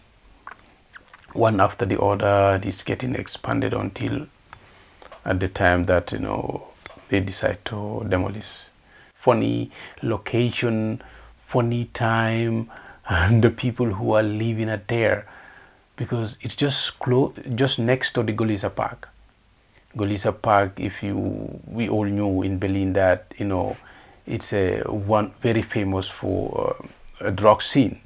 one 1.33 1.59
after 1.59 1.85
the 1.85 2.01
other. 2.01 2.59
It's 2.63 2.83
getting 2.83 3.15
expanded 3.15 3.73
until 3.73 4.27
at 5.25 5.39
the 5.39 5.47
time 5.47 5.85
that 5.85 6.11
you 6.11 6.19
know 6.19 6.70
they 7.11 7.19
decide 7.19 7.63
to 7.65 8.03
demolish. 8.09 8.63
Funny 9.13 9.69
location 10.01 11.03
funny 11.51 11.83
time 11.93 12.71
and 13.09 13.43
the 13.43 13.49
people 13.49 13.87
who 13.93 14.13
are 14.13 14.23
living 14.23 14.69
at 14.69 14.87
there. 14.87 15.27
Because 15.97 16.37
it's 16.41 16.55
just 16.55 16.97
close 16.99 17.33
just 17.55 17.77
next 17.77 18.13
to 18.13 18.23
the 18.23 18.31
Görlitzer 18.33 18.73
Park. 18.73 19.09
Görlitzer 19.95 20.41
Park 20.41 20.79
if 20.79 21.03
you 21.03 21.59
we 21.67 21.89
all 21.89 22.05
knew 22.05 22.41
in 22.41 22.57
Berlin 22.57 22.93
that 22.93 23.33
you 23.37 23.45
know 23.45 23.75
it's 24.25 24.53
a 24.53 24.79
one 24.83 25.33
very 25.41 25.61
famous 25.61 26.07
for 26.07 26.75
uh, 26.79 27.27
a 27.27 27.31
drug 27.31 27.61
scene. 27.61 27.99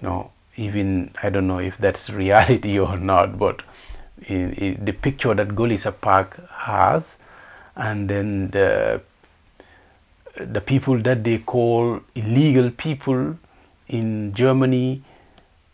You 0.00 0.08
know 0.08 0.30
even 0.56 1.10
I 1.22 1.30
don't 1.30 1.48
know 1.48 1.58
if 1.58 1.78
that's 1.78 2.08
reality 2.24 2.78
or 2.78 2.96
not 2.96 3.38
but 3.38 3.62
in, 4.22 4.52
in 4.52 4.84
the 4.84 4.92
picture 4.92 5.34
that 5.34 5.48
Görlitzer 5.48 6.00
Park 6.00 6.40
has, 6.50 7.18
and 7.78 8.10
then 8.10 8.50
the 8.50 9.00
the 10.36 10.60
people 10.60 10.98
that 11.02 11.24
they 11.24 11.38
call 11.38 12.00
illegal 12.14 12.70
people 12.70 13.38
in 13.88 14.34
Germany, 14.34 15.02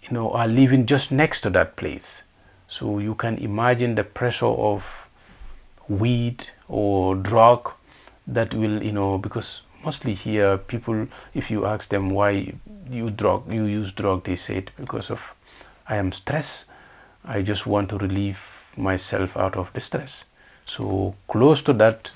you 0.03 0.11
know, 0.11 0.31
are 0.33 0.47
living 0.49 0.87
just 0.87 1.13
next 1.13 1.41
to 1.43 1.51
that 1.51 1.77
place. 1.77 2.23
So 2.69 2.99
you 2.99 3.15
can 3.15 3.37
imagine 3.39 3.95
the 3.95 4.05
pressure 4.05 4.47
of 4.47 5.09
weed 5.89 6.47
or 6.69 7.15
drug 7.15 7.73
that 8.27 8.55
will, 8.55 8.83
you 8.83 8.93
know, 8.93 9.19
because 9.19 9.61
mostly 9.85 10.15
here 10.15 10.57
people, 10.57 11.09
if 11.35 11.51
you 11.51 11.67
ask 11.67 11.91
them 11.91 12.11
why 12.11 12.55
you 12.91 13.11
drug, 13.11 13.53
you 13.53 13.65
use 13.65 13.93
drug, 13.93 14.25
they 14.25 14.37
say 14.37 14.57
it 14.59 14.71
because 14.77 15.11
of 15.11 15.35
I 15.87 15.97
am 15.97 16.13
stressed 16.13 16.71
I 17.27 17.41
just 17.41 17.67
want 17.67 17.89
to 17.89 17.97
relieve 17.97 18.71
myself 18.77 19.35
out 19.37 19.57
of 19.57 19.73
distress. 19.73 20.25
So 20.67 21.15
close 21.29 21.63
to 21.63 21.73
that 21.75 22.11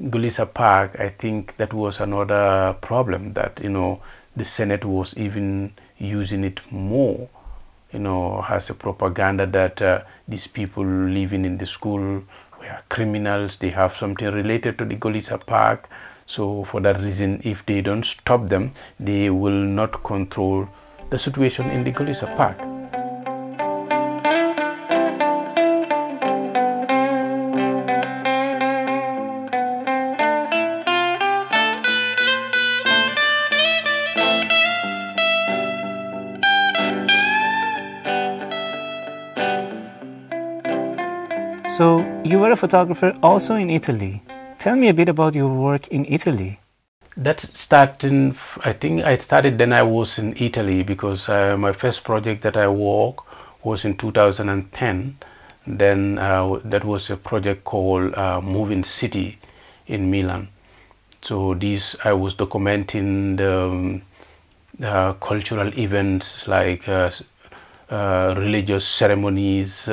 Görlitzer 0.00 0.52
Park, 0.52 0.96
I 0.98 1.10
think 1.10 1.56
that 1.58 1.72
was 1.72 2.00
another 2.00 2.74
problem 2.80 3.34
that 3.34 3.60
you 3.62 3.68
know 3.68 4.00
the 4.34 4.44
Senate 4.44 4.84
was 4.84 5.16
even 5.16 5.74
using 5.98 6.42
it 6.44 6.60
more, 6.70 7.28
you 7.92 7.98
know, 7.98 8.44
as 8.48 8.70
a 8.70 8.74
propaganda 8.74 9.46
that 9.46 9.82
uh, 9.82 10.00
these 10.26 10.46
people 10.46 10.84
living 10.84 11.44
in 11.44 11.58
the 11.58 11.66
school 11.66 12.24
were 12.60 12.78
criminals. 12.88 13.58
They 13.58 13.70
have 13.70 13.96
something 13.96 14.28
related 14.32 14.78
to 14.78 14.84
the 14.84 14.96
Görlitzer 14.96 15.44
Park. 15.44 15.88
So 16.26 16.64
for 16.64 16.80
that 16.80 17.00
reason, 17.00 17.42
if 17.44 17.64
they 17.66 17.82
don't 17.82 18.04
stop 18.04 18.48
them, 18.48 18.72
they 18.98 19.28
will 19.28 19.52
not 19.52 20.02
control 20.02 20.68
the 21.10 21.18
situation 21.18 21.70
in 21.70 21.84
the 21.84 21.92
Görlitzer 21.92 22.34
Park. 22.36 22.81
So, 41.76 42.04
you 42.22 42.38
were 42.38 42.50
a 42.50 42.56
photographer 42.56 43.16
also 43.22 43.54
in 43.54 43.70
Italy. 43.70 44.20
Tell 44.58 44.76
me 44.76 44.90
a 44.90 44.92
bit 44.92 45.08
about 45.08 45.34
your 45.34 45.48
work 45.48 45.88
in 45.88 46.04
Italy. 46.04 46.60
That's 47.16 47.58
starting, 47.58 48.36
I 48.58 48.74
think 48.74 49.04
I 49.04 49.16
started 49.16 49.56
then 49.56 49.72
I 49.72 49.80
was 49.80 50.18
in 50.18 50.36
Italy 50.36 50.82
because 50.82 51.30
uh, 51.30 51.56
my 51.56 51.72
first 51.72 52.04
project 52.04 52.42
that 52.42 52.58
I 52.58 52.68
worked 52.68 53.20
was 53.64 53.86
in 53.86 53.96
2010. 53.96 55.16
Then 55.66 56.18
uh, 56.18 56.60
that 56.62 56.84
was 56.84 57.08
a 57.08 57.16
project 57.16 57.64
called 57.64 58.12
uh, 58.16 58.42
Moving 58.42 58.84
City 58.84 59.38
in 59.86 60.10
Milan. 60.10 60.48
So 61.22 61.54
this 61.54 61.96
I 62.04 62.12
was 62.12 62.34
documenting 62.34 63.38
the, 63.38 64.90
um, 64.90 65.14
cultural 65.20 65.72
events 65.78 66.46
like 66.46 66.86
uh, 66.86 67.10
uh, 67.88 68.34
religious 68.36 68.86
ceremonies, 68.86 69.88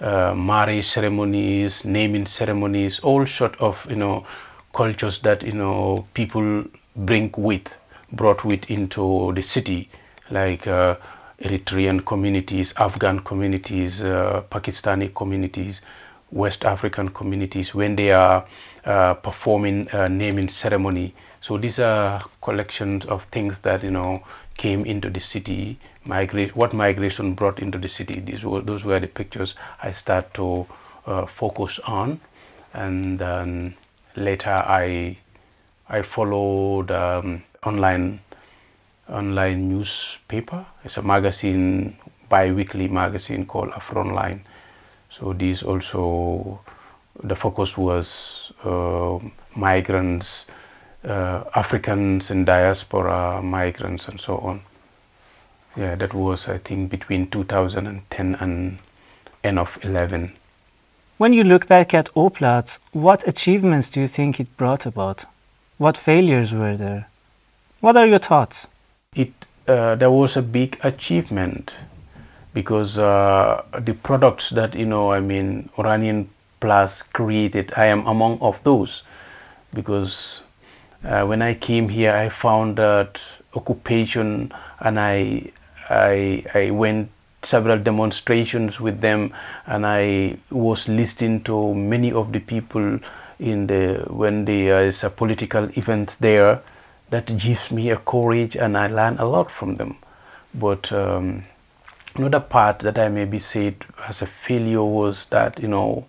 uh, 0.00 0.04
uh, 0.04 0.34
marriage 0.34 0.86
ceremonies, 0.86 1.84
naming 1.84 2.26
ceremonies, 2.26 3.00
all 3.00 3.26
sort 3.26 3.56
of 3.60 3.86
you 3.88 3.96
know 3.96 4.26
cultures 4.74 5.20
that 5.20 5.42
you 5.42 5.52
know 5.52 6.06
people 6.14 6.64
bring 6.96 7.32
with, 7.36 7.68
brought 8.12 8.44
with 8.44 8.70
into 8.70 9.32
the 9.34 9.42
city, 9.42 9.88
like 10.30 10.66
uh, 10.66 10.96
Eritrean 11.40 12.04
communities, 12.04 12.72
Afghan 12.76 13.20
communities, 13.20 14.02
uh, 14.02 14.42
Pakistani 14.50 15.14
communities, 15.14 15.80
West 16.30 16.64
African 16.64 17.08
communities 17.08 17.74
when 17.74 17.96
they 17.96 18.10
are 18.10 18.44
uh, 18.84 19.14
performing 19.14 19.88
a 19.92 20.08
naming 20.08 20.48
ceremony. 20.48 21.14
So 21.40 21.58
these 21.58 21.78
are 21.78 22.22
collections 22.42 23.04
of 23.06 23.24
things 23.24 23.56
that 23.62 23.82
you 23.82 23.90
know 23.90 24.22
came 24.56 24.84
into 24.84 25.10
the 25.10 25.20
city. 25.20 25.78
What 26.06 26.72
migration 26.72 27.34
brought 27.34 27.58
into 27.58 27.78
the 27.78 27.88
city. 27.88 28.20
These 28.20 28.44
were 28.44 28.60
those 28.60 28.84
were 28.84 29.00
the 29.00 29.08
pictures 29.08 29.54
I 29.82 29.90
start 29.92 30.32
to 30.34 30.66
uh, 31.06 31.26
focus 31.26 31.78
on, 31.84 32.20
and 32.72 33.20
later 34.16 34.50
I 34.50 35.18
I 35.88 36.02
followed 36.02 36.90
um, 36.90 37.42
online 37.62 38.20
online 39.08 39.68
newspaper. 39.68 40.66
It's 40.84 40.96
a 40.96 41.02
magazine, 41.02 41.96
bi-weekly 42.28 42.88
magazine 42.88 43.46
called 43.46 43.70
Afronline. 43.70 44.40
So 45.10 45.32
these 45.32 45.62
also 45.62 46.60
the 47.22 47.36
focus 47.36 47.78
was 47.78 48.52
uh, 48.64 49.18
migrants, 49.54 50.46
uh, 51.04 51.44
Africans 51.54 52.30
in 52.30 52.44
diaspora, 52.44 53.40
migrants, 53.42 54.08
and 54.08 54.20
so 54.20 54.38
on. 54.38 54.60
Yeah, 55.76 55.94
that 55.96 56.14
was 56.14 56.48
I 56.48 56.58
think 56.58 56.90
between 56.90 57.30
2010 57.30 58.34
and 58.40 58.78
end 59.44 59.58
of 59.58 59.78
11. 59.82 60.32
When 61.18 61.32
you 61.32 61.44
look 61.44 61.66
back 61.66 61.94
at 61.94 62.10
O-Platz, 62.14 62.78
what 62.92 63.26
achievements 63.26 63.88
do 63.88 64.00
you 64.00 64.06
think 64.06 64.40
it 64.40 64.56
brought 64.56 64.86
about? 64.86 65.24
What 65.78 65.96
failures 65.98 66.52
were 66.52 66.76
there? 66.76 67.08
What 67.80 67.96
are 67.96 68.06
your 68.06 68.18
thoughts? 68.18 68.66
It 69.14 69.32
uh, 69.68 69.96
there 69.96 70.10
was 70.10 70.36
a 70.36 70.42
big 70.42 70.78
achievement 70.82 71.72
because 72.54 72.98
uh, 72.98 73.62
the 73.78 73.94
products 73.94 74.50
that 74.50 74.74
you 74.74 74.86
know, 74.86 75.12
I 75.12 75.20
mean, 75.20 75.68
Oranian 75.76 76.28
Plus 76.60 77.02
created, 77.02 77.72
I 77.76 77.86
am 77.86 78.06
among 78.06 78.38
of 78.40 78.62
those 78.62 79.02
because 79.74 80.42
uh, 81.04 81.24
when 81.26 81.42
I 81.42 81.54
came 81.54 81.90
here, 81.90 82.12
I 82.12 82.28
found 82.30 82.76
that 82.76 83.20
occupation, 83.54 84.52
and 84.80 84.98
I 84.98 85.52
I 85.88 86.44
I 86.54 86.70
went 86.70 87.10
several 87.42 87.78
demonstrations 87.78 88.80
with 88.80 89.00
them, 89.00 89.32
and 89.66 89.86
I 89.86 90.38
was 90.50 90.88
listening 90.88 91.44
to 91.44 91.74
many 91.74 92.12
of 92.12 92.32
the 92.32 92.40
people 92.40 92.98
in 93.38 93.66
the 93.66 94.04
when 94.08 94.44
there 94.44 94.86
is 94.86 95.04
a 95.04 95.10
political 95.10 95.68
event 95.78 96.16
there. 96.20 96.60
That 97.10 97.38
gives 97.38 97.70
me 97.70 97.90
a 97.90 97.96
courage, 97.96 98.56
and 98.56 98.76
I 98.76 98.88
learn 98.88 99.18
a 99.18 99.26
lot 99.26 99.50
from 99.50 99.76
them. 99.76 99.96
But 100.52 100.90
um, 100.90 101.44
another 102.16 102.40
part 102.40 102.80
that 102.80 102.98
I 102.98 103.08
maybe 103.08 103.38
said 103.38 103.84
as 104.08 104.22
a 104.22 104.26
failure 104.26 104.82
was 104.82 105.26
that 105.26 105.60
you 105.60 105.68
know 105.68 106.06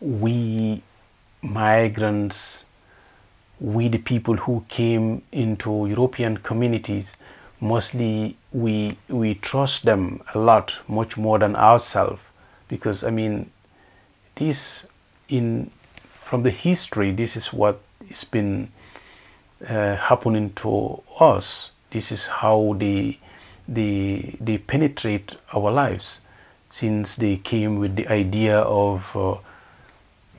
we 0.00 0.82
migrants, 1.42 2.66
we 3.60 3.88
the 3.88 3.98
people 3.98 4.36
who 4.36 4.64
came 4.68 5.22
into 5.32 5.86
European 5.86 6.38
communities, 6.38 7.06
mostly 7.60 8.36
we 8.52 8.96
we 9.08 9.34
trust 9.34 9.84
them 9.84 10.22
a 10.34 10.38
lot, 10.38 10.74
much 10.88 11.16
more 11.16 11.38
than 11.38 11.56
ourselves, 11.56 12.20
because 12.68 13.04
I 13.04 13.10
mean, 13.10 13.50
this 14.36 14.86
in 15.28 15.70
from 16.20 16.42
the 16.42 16.50
history, 16.50 17.12
this 17.12 17.36
is 17.36 17.52
what 17.52 17.80
has 18.08 18.24
been 18.24 18.72
uh, 19.68 19.96
happening 19.96 20.52
to 20.54 21.02
us. 21.20 21.70
This 21.90 22.12
is 22.12 22.26
how 22.26 22.76
they 22.78 23.18
they 23.68 24.36
they 24.40 24.58
penetrate 24.58 25.36
our 25.52 25.70
lives, 25.70 26.20
since 26.70 27.16
they 27.16 27.36
came 27.36 27.78
with 27.78 27.96
the 27.96 28.06
idea 28.08 28.58
of 28.60 29.16
uh, 29.16 29.36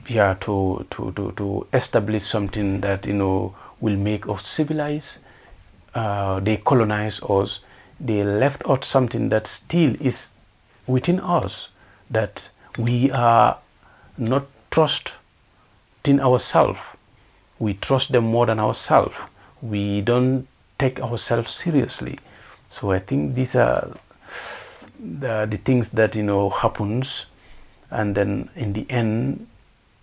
yeah 0.06 0.34
to, 0.40 0.86
to 0.90 1.12
to 1.12 1.32
to 1.32 1.66
establish 1.72 2.24
something 2.24 2.80
that 2.80 3.06
you 3.06 3.14
know 3.14 3.54
will 3.80 3.96
make 3.96 4.28
us 4.28 4.46
civilized. 4.46 5.18
Uh, 5.98 6.38
they 6.38 6.56
colonize 6.58 7.20
us. 7.24 7.58
They 7.98 8.22
left 8.22 8.62
out 8.68 8.84
something 8.84 9.30
that 9.30 9.48
still 9.48 9.96
is 9.98 10.30
within 10.86 11.18
us 11.18 11.70
that 12.08 12.50
we 12.78 13.10
are 13.10 13.58
not 14.16 14.46
trust 14.70 15.14
in 16.04 16.20
ourselves. 16.20 16.78
We 17.58 17.74
trust 17.74 18.12
them 18.12 18.26
more 18.26 18.46
than 18.46 18.60
ourselves. 18.60 19.16
We 19.60 20.00
don't 20.00 20.46
take 20.78 21.00
ourselves 21.00 21.52
seriously. 21.52 22.20
So 22.70 22.92
I 22.92 23.00
think 23.00 23.34
these 23.34 23.56
are 23.56 23.96
the, 25.00 25.48
the 25.50 25.56
things 25.56 25.90
that 25.90 26.14
you 26.14 26.22
know 26.22 26.50
happens, 26.50 27.26
and 27.90 28.14
then 28.14 28.50
in 28.54 28.72
the 28.72 28.86
end, 28.88 29.48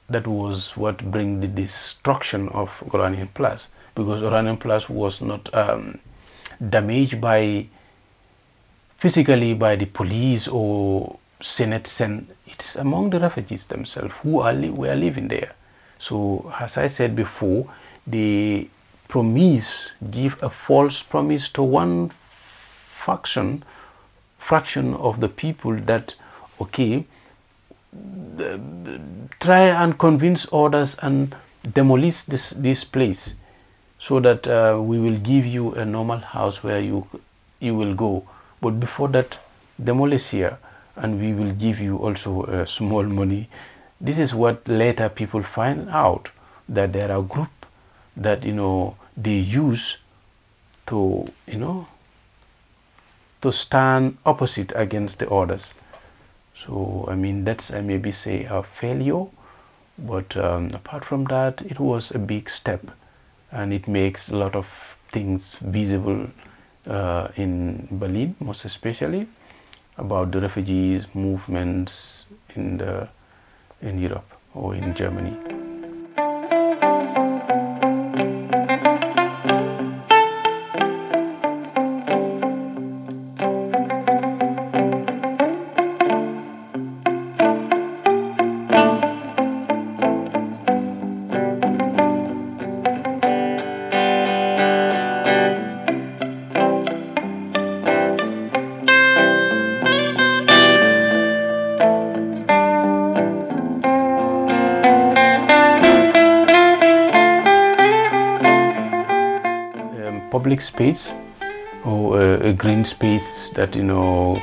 that 0.10 0.28
was 0.28 0.76
what 0.76 1.10
bring 1.10 1.40
the 1.40 1.48
destruction 1.48 2.50
of 2.50 2.84
Oranienplatz 2.88 3.70
because 3.96 4.22
Oranienplatz 4.22 4.90
was 4.90 5.22
not 5.22 5.52
um, 5.54 6.00
damaged 6.70 7.20
by 7.20 7.68
physically 8.98 9.54
by 9.54 9.76
the 9.76 9.86
police 9.86 10.48
or 10.48 11.18
Senate. 11.42 11.88
Sen- 11.88 12.28
it's 12.46 12.76
among 12.76 13.10
the 13.10 13.20
refugees 13.20 13.68
themselves 13.68 14.14
who 14.22 14.40
are 14.40 14.54
li- 14.54 14.70
were 14.70 14.96
living 14.96 15.28
there. 15.28 15.54
So 16.00 16.54
as 16.60 16.78
I 16.78 16.88
said 16.88 17.16
before, 17.16 17.70
the 18.06 18.68
promise 19.08 19.90
give 20.12 20.42
a 20.44 20.50
false 20.50 21.02
promise 21.04 21.50
to 21.52 21.64
one 21.64 22.12
faction 22.90 23.64
fraction 24.40 24.94
of 24.96 25.20
the 25.22 25.30
people 25.30 25.76
that 25.76 26.16
okay 26.60 27.06
try 29.40 29.62
and 29.84 29.98
convince 29.98 30.52
others 30.52 30.98
and 31.02 31.36
demolish 31.74 32.24
this 32.24 32.50
this 32.52 32.84
place 32.84 33.36
so 34.08 34.20
that 34.20 34.48
uh, 34.48 34.80
we 34.82 35.00
will 35.00 35.18
give 35.18 35.46
you 35.46 35.74
a 35.74 35.86
normal 35.86 36.20
house 36.20 36.64
where 36.64 36.80
you 36.80 37.08
you 37.60 37.76
will 37.76 37.94
go. 37.96 38.24
But 38.62 38.80
before 38.80 39.08
that 39.10 39.38
demolish 39.84 40.30
here 40.30 40.58
and 40.96 41.20
we 41.20 41.34
will 41.34 41.52
give 41.52 41.80
you 41.80 41.98
also 41.98 42.44
a 42.44 42.66
small 42.78 43.04
money. 43.04 43.50
This 44.00 44.20
is 44.20 44.36
what 44.36 44.68
later 44.68 45.10
people 45.10 45.44
find 45.44 45.90
out 45.90 46.30
that 46.68 46.94
there 46.94 47.12
are 47.12 47.22
group 47.22 47.66
that 48.16 48.46
you 48.46 48.54
know 48.54 48.96
they 49.16 49.38
use 49.38 49.98
to 50.88 51.32
you 51.48 51.58
know 51.58 51.88
to 53.42 53.52
stand 53.52 54.18
opposite 54.26 54.72
against 54.76 55.20
the 55.20 55.30
others 55.30 55.74
so 56.64 57.06
I 57.08 57.16
mean 57.16 57.44
that's 57.44 57.74
I 57.74 57.82
maybe 57.82 58.12
say 58.12 58.46
a 58.46 58.64
failure, 58.64 59.26
but 59.98 60.36
um, 60.38 60.72
apart 60.74 61.06
from 61.06 61.26
that, 61.26 61.62
it 61.62 61.80
was 61.80 62.12
a 62.12 62.20
big 62.20 62.50
step, 62.50 62.92
and 63.56 63.74
it 63.74 63.88
makes 63.88 64.30
a 64.30 64.38
lot 64.38 64.56
of 64.56 64.68
things 65.10 65.56
visible 65.62 66.28
uh, 66.88 67.30
in 67.38 67.88
Berlin, 67.90 68.36
most 68.40 68.66
especially 68.66 69.28
about 69.98 70.32
the 70.32 70.42
refugees 70.42 71.06
movements 71.14 72.28
in 72.56 72.78
the 72.78 73.08
in 73.82 74.00
Europe 74.00 74.30
or 74.54 74.76
in 74.76 74.94
Germany. 74.94 75.65
Public 110.56 110.62
space 110.62 111.14
or 111.84 112.22
a, 112.22 112.50
a, 112.50 112.54
green 112.54 112.86
space 112.86 113.52
that 113.56 113.76
you 113.76 113.84
know 113.84 114.42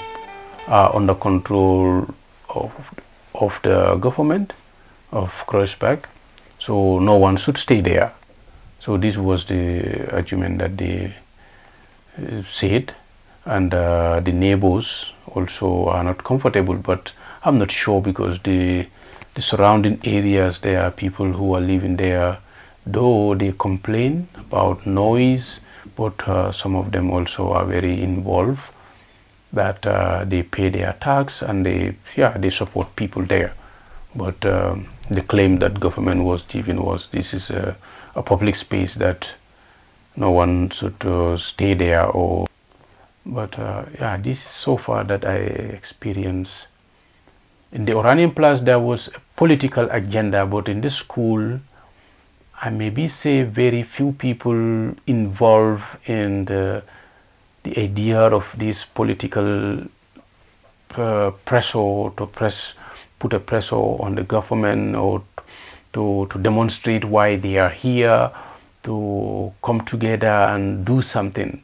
are 0.66 0.94
under 0.94 1.14
control 1.14 2.06
of 2.48 2.70
of 3.34 3.60
the 3.62 3.96
government 3.96 4.52
of 5.10 5.30
Kreuzberg. 5.46 6.04
So 6.58 6.98
no 6.98 7.16
one 7.16 7.36
should 7.38 7.58
stay 7.58 7.80
there. 7.80 8.12
So 8.80 8.96
this 8.98 9.16
was 9.16 9.46
the 9.46 10.12
argument 10.12 10.58
that 10.58 10.76
they 10.76 11.14
uh, 12.18 12.42
said, 12.48 12.94
and 13.44 13.74
uh, 13.74 14.20
the 14.20 14.32
neighbors 14.32 15.12
also 15.34 15.86
are 15.88 16.04
not 16.04 16.22
comfortable. 16.24 16.76
But 16.76 17.12
I'm 17.44 17.58
not 17.58 17.72
sure 17.72 18.02
because 18.02 18.38
the 18.42 18.86
the 19.34 19.42
surrounding 19.42 19.98
areas 20.04 20.60
there 20.60 20.82
are 20.84 20.90
people 20.90 21.32
who 21.32 21.54
are 21.54 21.60
living 21.60 21.96
there, 21.96 22.38
though 22.86 23.34
they 23.34 23.52
complain 23.52 24.28
about 24.36 24.86
noise 24.86 25.61
but 25.96 26.28
uh, 26.28 26.52
some 26.52 26.74
of 26.76 26.92
them 26.92 27.10
also 27.10 27.52
are 27.52 27.64
very 27.64 28.02
involved 28.02 28.60
that 29.52 29.86
uh, 29.86 30.24
they 30.24 30.42
pay 30.42 30.68
their 30.70 30.96
tax 31.00 31.42
and 31.42 31.66
they 31.66 31.94
yeah 32.16 32.36
they 32.38 32.50
support 32.50 32.96
people 32.96 33.22
there. 33.22 33.52
But 34.14 34.44
um, 34.44 34.88
the 35.10 35.22
claim 35.22 35.58
that 35.58 35.80
government 35.80 36.24
was 36.24 36.42
giving 36.42 36.82
was 36.82 37.08
this 37.08 37.34
is 37.34 37.50
a, 37.50 37.76
a 38.14 38.22
public 38.22 38.56
space 38.56 38.94
that 38.94 39.32
no 40.16 40.30
one 40.30 40.70
should 40.70 41.04
uh, 41.04 41.36
stay 41.36 41.74
there 41.74 42.06
or 42.06 42.46
but 43.24 43.58
uh, 43.58 43.84
yeah 43.98 44.16
this 44.16 44.38
is 44.44 44.50
so 44.50 44.76
far 44.76 45.04
that 45.04 45.24
i 45.24 45.36
experience. 45.36 46.66
In 47.72 47.86
the 47.86 47.92
Oranienplatz 47.92 48.64
there 48.64 48.78
was 48.78 49.08
a 49.08 49.20
political 49.36 49.88
agenda 49.90 50.44
but 50.44 50.68
in 50.68 50.82
the 50.82 50.90
school 50.90 51.60
i 52.62 52.70
maybe 52.70 53.08
say 53.08 53.42
very 53.42 53.82
few 53.82 54.12
people 54.12 54.94
involved 55.06 55.84
in 56.06 56.44
the 56.46 56.82
the 57.64 57.78
idea 57.78 58.20
of 58.20 58.54
this 58.58 58.84
political 58.84 59.82
uh, 60.96 61.30
pressure 61.44 62.10
to 62.16 62.26
press 62.26 62.74
put 63.18 63.32
a 63.32 63.38
pressure 63.38 63.76
on 63.76 64.14
the 64.14 64.22
government 64.22 64.96
or 64.96 65.22
to 65.92 66.26
to 66.30 66.38
demonstrate 66.38 67.04
why 67.04 67.36
they 67.36 67.56
are 67.58 67.70
here 67.70 68.30
to 68.82 69.52
come 69.62 69.80
together 69.82 70.26
and 70.26 70.84
do 70.84 71.02
something. 71.02 71.62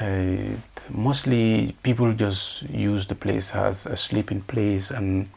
Uh, 0.00 0.56
mostly 0.88 1.74
people 1.82 2.12
just 2.12 2.62
use 2.62 3.06
the 3.06 3.14
place 3.14 3.54
as 3.54 3.86
a 3.86 3.96
sleeping 3.96 4.40
place 4.42 4.90
and 4.90 5.28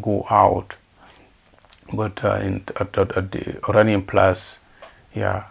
go 0.00 0.26
out. 0.30 0.76
But 1.92 2.24
uh, 2.24 2.36
in, 2.36 2.64
at, 2.80 2.96
at, 2.96 3.16
at, 3.16 3.32
the 3.32 3.40
Oranienplatz, 3.62 4.58
yeah, 5.14 5.44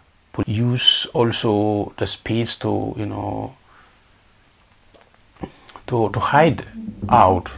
use 0.48 1.06
also 1.14 1.94
the 1.98 2.08
space 2.08 2.56
to 2.58 2.96
you 2.98 3.06
know 3.06 3.54
to 5.88 6.10
to 6.10 6.20
hide 6.20 6.66
out 7.10 7.52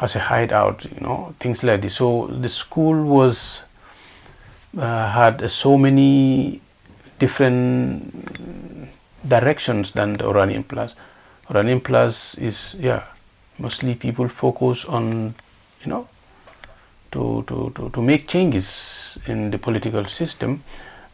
as 0.00 0.16
a 0.16 0.18
hideout, 0.18 0.84
you 0.84 1.00
know, 1.00 1.34
things 1.40 1.62
like 1.62 1.82
this. 1.82 1.96
So 1.96 2.26
the 2.26 2.48
school 2.48 3.04
was 3.04 3.64
uh, 4.76 5.10
had 5.10 5.50
so 5.50 5.76
many 5.76 6.60
different 7.18 8.28
directions 9.26 9.92
than 9.92 10.14
the 10.14 10.24
Oranienplatz. 10.24 10.94
Oranian 11.48 11.82
Plus 11.82 12.36
is 12.38 12.76
yeah 12.78 13.02
mostly 13.58 13.94
people 13.94 14.28
focus 14.28 14.84
on 14.84 15.34
you 15.82 15.90
know 15.90 16.08
to 17.12 17.44
to, 17.48 17.72
to, 17.74 17.90
to 17.90 18.02
make 18.02 18.28
changes 18.28 19.18
in 19.26 19.50
the 19.50 19.58
political 19.58 20.04
system 20.04 20.62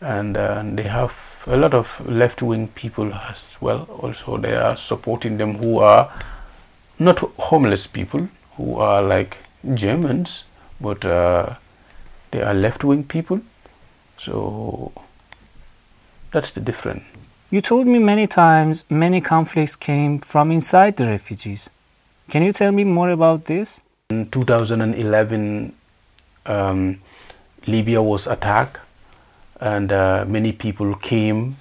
and, 0.00 0.36
uh, 0.36 0.62
they 0.74 0.82
have 0.82 1.14
a 1.46 1.56
lot 1.56 1.72
of 1.72 2.06
left 2.06 2.42
wing 2.42 2.68
people 2.68 3.12
as 3.14 3.42
well 3.60 3.88
also 4.02 4.36
they 4.36 4.54
are 4.54 4.76
supporting 4.76 5.36
them 5.38 5.54
who 5.54 5.78
are 5.78 6.12
not 6.98 7.18
homeless 7.38 7.86
people 7.86 8.28
who 8.56 8.76
are 8.78 9.02
like 9.02 9.36
Germans 9.74 10.44
but 10.80 11.04
uh, 11.04 11.54
they 12.30 12.42
are 12.42 12.54
left 12.54 12.84
wing 12.84 13.04
people. 13.04 13.40
So 14.18 14.92
that's 16.32 16.52
the 16.52 16.60
difference. 16.60 17.04
You 17.50 17.60
told 17.60 17.86
me 17.86 17.98
many 17.98 18.26
times 18.26 18.84
many 18.90 19.20
conflicts 19.20 19.76
came 19.76 20.18
from 20.18 20.50
inside 20.50 20.96
the 20.96 21.06
refugees. 21.06 21.70
Can 22.28 22.42
you 22.42 22.52
tell 22.52 22.72
me 22.72 22.84
more 22.84 23.10
about 23.10 23.44
this? 23.44 23.80
In 24.10 24.30
2011, 24.30 25.72
um, 26.48 27.00
Libya 27.66 28.02
was 28.02 28.26
attacked 28.26 28.78
and 29.60 29.92
uh, 29.92 30.24
many 30.26 30.52
people 30.52 30.94
came. 30.96 31.56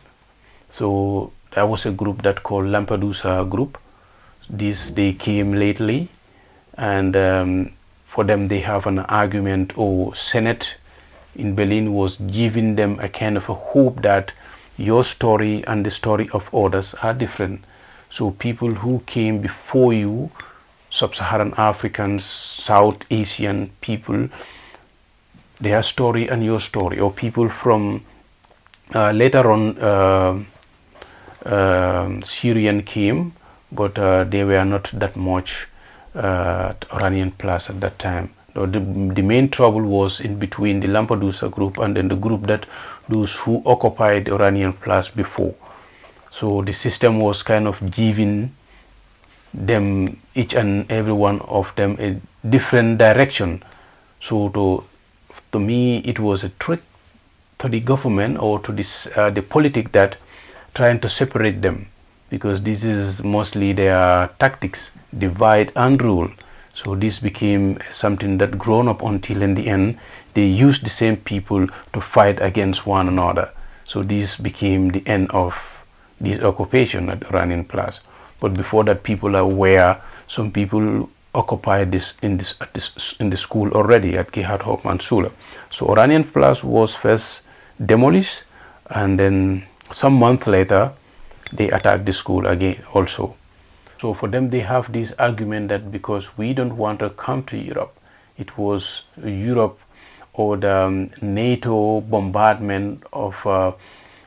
So 0.71 1.31
there 1.51 1.65
was 1.65 1.85
a 1.85 1.91
group 1.91 2.21
that 2.23 2.43
called 2.43 2.65
Lampedusa 2.65 3.49
group. 3.49 3.77
This 4.49 4.91
they 4.91 5.13
came 5.13 5.53
lately 5.53 6.09
and 6.77 7.15
um, 7.15 7.71
for 8.03 8.23
them 8.23 8.47
they 8.47 8.61
have 8.61 8.87
an 8.87 8.99
argument 8.99 9.77
or 9.77 10.15
senate 10.15 10.77
in 11.35 11.55
berlin 11.55 11.93
was 11.93 12.17
giving 12.17 12.75
them 12.75 12.97
a 12.99 13.09
kind 13.09 13.37
of 13.37 13.49
a 13.49 13.53
hope 13.53 14.01
that 14.01 14.31
your 14.77 15.03
story 15.03 15.63
and 15.67 15.85
the 15.85 15.91
story 15.91 16.29
of 16.31 16.53
others 16.53 16.93
are 17.01 17.13
different 17.13 17.63
so 18.09 18.31
people 18.31 18.75
who 18.75 19.01
came 19.05 19.39
before 19.39 19.93
you 19.93 20.29
sub-saharan 20.89 21.53
africans 21.57 22.23
south 22.25 23.03
asian 23.09 23.69
people 23.81 24.29
their 25.59 25.81
story 25.81 26.27
and 26.27 26.43
your 26.43 26.59
story 26.59 26.99
or 26.99 27.11
people 27.11 27.49
from 27.49 28.03
uh, 28.93 29.11
later 29.11 29.51
on 29.51 29.77
uh, 29.79 30.43
uh, 31.45 32.21
syrian 32.23 32.81
came 32.83 33.33
but 33.71 33.97
uh, 33.99 34.23
they 34.23 34.43
were 34.43 34.65
not 34.65 34.89
that 34.93 35.15
much 35.15 35.67
uh, 36.15 36.73
Oranienplatz 36.91 37.69
at 37.69 37.81
that 37.81 37.99
time. 37.99 38.29
The, 38.53 38.67
the 38.67 39.21
main 39.21 39.49
trouble 39.49 39.81
was 39.81 40.21
in 40.21 40.39
between 40.39 40.79
the 40.79 40.87
Lampedusa 40.87 41.51
group 41.51 41.77
and 41.77 41.95
then 41.95 42.07
the 42.07 42.15
group 42.15 42.47
that 42.47 42.65
those 43.09 43.35
who 43.35 43.61
occupied 43.65 44.25
Oranienplatz 44.25 45.13
before. 45.13 45.53
So 46.31 46.61
the 46.61 46.71
system 46.71 47.19
was 47.19 47.43
kind 47.43 47.67
of 47.67 47.91
giving 47.91 48.55
them 49.53 50.21
each 50.35 50.53
and 50.53 50.89
every 50.89 51.13
one 51.13 51.41
of 51.41 51.75
them 51.75 51.97
a 51.99 52.19
different 52.47 52.97
direction. 52.97 53.63
So 54.21 54.49
to 54.49 54.83
to 55.55 55.59
me 55.59 55.99
it 55.99 56.19
was 56.19 56.43
a 56.43 56.49
trick 56.65 56.81
to 57.59 57.69
the 57.69 57.79
government 57.79 58.37
or 58.37 58.59
to 58.59 58.73
this 58.73 59.07
uh, 59.15 59.29
the 59.29 59.41
politic 59.41 59.91
that 59.93 60.17
trying 60.73 60.99
to 60.99 61.07
separate 61.07 61.61
them 61.61 61.87
because 62.29 62.63
this 62.63 62.83
is 62.83 63.23
mostly 63.23 63.71
their 63.71 64.29
tactics 64.39 64.91
divide 65.17 65.71
and 65.75 66.01
rule. 66.01 66.29
So 66.73 66.95
this 66.95 67.19
became 67.19 67.79
something 67.89 68.37
that 68.39 68.57
grown 68.57 68.89
up 68.89 69.01
until 69.01 69.41
in 69.41 69.55
the 69.55 69.67
end 69.67 69.97
they 70.33 70.45
used 70.45 70.83
the 70.83 70.89
same 70.89 71.15
people 71.15 71.67
to 71.93 72.01
fight 72.01 72.41
against 72.41 72.85
one 72.85 73.07
another. 73.07 73.49
So 73.85 74.03
this 74.03 74.35
became 74.37 74.89
the 74.89 75.07
end 75.07 75.31
of 75.31 75.55
this 76.19 76.41
occupation 76.41 77.09
at 77.09 77.21
Oranienplatz. 77.21 78.01
But 78.41 78.55
before 78.55 78.83
that 78.83 79.03
people 79.03 79.37
are 79.37 79.47
aware. 79.51 80.01
Some 80.27 80.51
people 80.51 81.09
occupied 81.35 81.91
this 81.91 82.13
in 82.21 82.37
this, 82.37 82.55
this 82.73 83.15
in 83.19 83.29
the 83.29 83.37
school 83.37 83.71
already 83.71 84.17
at 84.17 84.31
Gerhard 84.31 84.61
Hauptmann 84.63 84.99
Schule 84.99 85.31
so 85.69 85.87
Oranienplatz 85.87 86.63
was 86.63 86.95
first 86.95 87.43
demolished 87.83 88.43
and 88.89 89.19
then 89.19 89.65
some 89.91 90.13
month 90.13 90.47
later 90.47 90.93
they 91.53 91.69
attacked 91.69 92.05
the 92.05 92.13
school 92.13 92.47
again 92.47 92.83
also. 92.93 93.35
So 93.99 94.13
for 94.13 94.27
them, 94.27 94.49
they 94.49 94.59
have 94.59 94.91
this 94.91 95.13
argument 95.17 95.69
that 95.69 95.91
because 95.91 96.37
we 96.37 96.53
don't 96.53 96.77
want 96.77 96.99
to 96.99 97.09
come 97.11 97.43
to 97.45 97.57
Europe, 97.57 97.97
it 98.37 98.57
was 98.57 99.05
Europe 99.23 99.79
or 100.33 100.57
the 100.57 100.75
um, 100.75 101.11
NATO 101.21 102.01
bombardment 102.01 103.03
of 103.13 103.45
uh, 103.47 103.71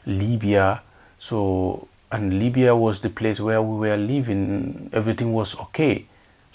Libya. 0.07 0.83
So 1.19 1.87
and 2.11 2.39
Libya 2.39 2.75
was 2.75 3.01
the 3.01 3.11
place 3.11 3.41
where 3.41 3.61
we 3.61 3.89
were 3.89 3.97
living. 3.97 4.89
Everything 4.93 5.35
was 5.35 5.55
okay. 5.61 6.07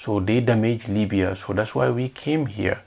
So 0.04 0.20
they 0.20 0.42
damaged 0.42 0.90
Libya. 0.90 1.36
So 1.36 1.54
that's 1.54 1.76
why 1.76 1.90
we 1.90 2.10
came 2.10 2.46
here. 2.46 2.82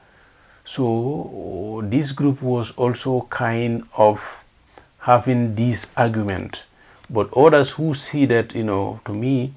So 0.64 1.82
this 1.84 2.12
group 2.12 2.42
was 2.42 2.72
also 2.76 3.26
kind 3.30 3.84
of 3.96 4.44
having 4.98 5.54
this 5.54 5.86
argument 5.96 6.64
but 7.08 7.32
others 7.36 7.70
who 7.70 7.94
see 7.94 8.26
that, 8.26 8.54
you 8.54 8.64
know, 8.64 9.00
to 9.04 9.12
me, 9.12 9.54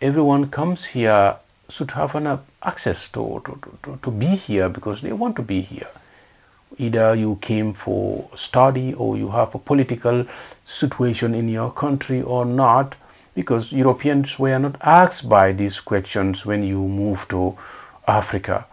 everyone 0.00 0.48
comes 0.48 0.86
here 0.86 1.36
should 1.68 1.90
have 1.92 2.14
an 2.14 2.38
access 2.62 3.10
to, 3.10 3.42
to, 3.44 3.78
to, 3.82 3.98
to 4.02 4.10
be 4.10 4.26
here 4.26 4.68
because 4.68 5.02
they 5.02 5.12
want 5.12 5.36
to 5.36 5.42
be 5.42 5.60
here. 5.60 5.88
Either 6.78 7.14
you 7.14 7.36
came 7.42 7.74
for 7.74 8.28
study 8.34 8.94
or 8.94 9.18
you 9.18 9.30
have 9.30 9.54
a 9.54 9.58
political 9.58 10.26
situation 10.64 11.34
in 11.34 11.48
your 11.48 11.70
country 11.70 12.22
or 12.22 12.46
not, 12.46 12.96
because 13.34 13.72
Europeans 13.72 14.38
were 14.38 14.58
not 14.58 14.76
asked 14.82 15.28
by 15.28 15.52
these 15.52 15.80
questions 15.80 16.44
when 16.44 16.62
you 16.62 16.78
moved 16.78 17.30
to 17.30 17.56
Africa 18.06 18.66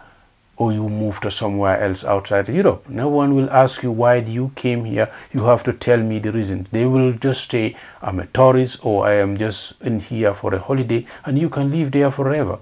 or 0.60 0.74
you 0.74 0.89
move 0.89 1.22
to 1.22 1.32
somewhere 1.32 1.82
else 1.82 2.04
outside 2.04 2.50
Europe. 2.50 2.88
No 2.89 3.08
one 3.08 3.34
will 3.34 3.50
ask 3.50 3.82
you 3.82 3.91
why 3.91 4.15
you 4.17 4.52
came 4.56 4.84
here. 4.84 5.10
You 5.32 5.45
have 5.45 5.63
to 5.63 5.74
tell 5.74 6.00
me 6.00 6.19
the 6.19 6.34
reason. 6.34 6.67
They 6.72 6.86
will 6.86 7.13
just 7.13 7.50
say, 7.50 7.78
I'm 8.02 8.19
a 8.19 8.28
tourist 8.28 8.86
or 8.86 9.08
I 9.08 9.13
am 9.13 9.38
just 9.38 9.82
in 9.82 10.02
here 10.02 10.34
for 10.34 10.54
a 10.54 10.60
holiday 10.60 11.06
and 11.26 11.39
you 11.39 11.50
can 11.50 11.72
live 11.72 11.91
there 11.91 12.12
forever. 12.12 12.60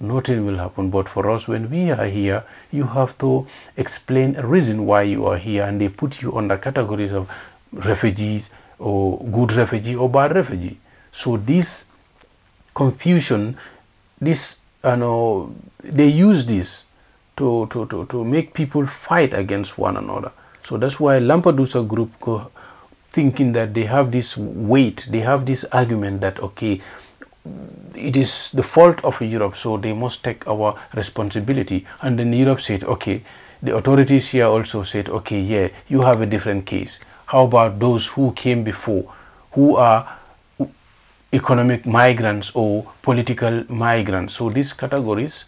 Nothing 0.00 0.46
will 0.46 0.56
happen. 0.56 0.88
But 0.88 1.08
for 1.08 1.30
us, 1.30 1.46
when 1.46 1.68
we 1.68 1.90
are 1.90 2.06
here, 2.06 2.44
you 2.72 2.84
have 2.84 3.18
to 3.18 3.46
explain 3.76 4.36
a 4.36 4.46
reason 4.46 4.86
why 4.86 5.02
you 5.02 5.26
are 5.26 5.36
here 5.36 5.64
and 5.64 5.78
they 5.78 5.90
put 5.90 6.22
you 6.22 6.34
under 6.34 6.56
categories 6.56 7.12
of 7.12 7.30
refugees 7.72 8.50
or 8.78 9.22
good 9.26 9.52
refugee 9.52 9.96
or 9.96 10.08
bad 10.08 10.34
refugee. 10.34 10.78
So 11.12 11.36
this 11.36 11.86
confusion, 12.74 13.56
this, 14.20 14.60
you 14.84 14.96
know, 14.96 15.54
they 15.82 16.08
use 16.08 16.46
this 16.46 16.84
to, 17.36 17.66
to, 17.70 17.86
to, 17.86 18.06
to 18.06 18.24
make 18.24 18.54
people 18.54 18.86
fight 18.86 19.34
against 19.34 19.78
one 19.78 19.96
another. 19.96 20.32
So 20.64 20.76
that's 20.76 21.00
why 21.00 21.18
Lampedusa 21.18 21.86
group 21.86 22.12
go 22.20 22.50
thinking 23.10 23.52
that 23.52 23.74
they 23.74 23.84
have 23.84 24.12
this 24.12 24.36
weight, 24.36 25.06
they 25.08 25.20
have 25.20 25.46
this 25.46 25.64
argument 25.72 26.20
that 26.20 26.38
okay, 26.40 26.80
it 27.94 28.16
is 28.16 28.52
the 28.52 28.62
fault 28.62 29.02
of 29.04 29.20
Europe, 29.22 29.56
so 29.56 29.76
they 29.76 29.92
must 29.92 30.22
take 30.22 30.46
our 30.46 30.78
responsibility. 30.94 31.86
And 32.02 32.18
then 32.18 32.32
Europe 32.32 32.60
said, 32.60 32.84
okay, 32.84 33.22
the 33.62 33.74
authorities 33.76 34.28
here 34.30 34.46
also 34.46 34.82
said, 34.82 35.08
okay, 35.08 35.40
yeah, 35.40 35.68
you 35.88 36.02
have 36.02 36.20
a 36.20 36.26
different 36.26 36.66
case. 36.66 37.00
How 37.26 37.44
about 37.44 37.78
those 37.78 38.06
who 38.06 38.32
came 38.32 38.62
before, 38.62 39.12
who 39.52 39.76
are 39.76 40.17
economic 41.32 41.86
migrants 41.86 42.52
or 42.54 42.86
political 43.02 43.64
migrants? 43.68 44.34
So 44.34 44.50
these 44.50 44.72
categories, 44.72 45.44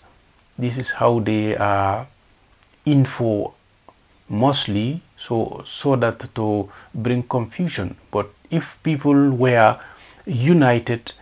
this 0.58 0.78
is 0.78 0.90
how 0.92 1.20
they 1.20 1.56
are 1.56 2.06
info 2.84 3.54
mostly 4.28 5.02
so 5.16 5.62
so 5.66 5.96
that 5.96 6.34
to 6.34 6.70
bring 6.94 7.22
confusion 7.24 7.96
but 8.10 8.30
if 8.50 8.78
people 8.82 9.30
were 9.30 9.78
united 10.26 11.12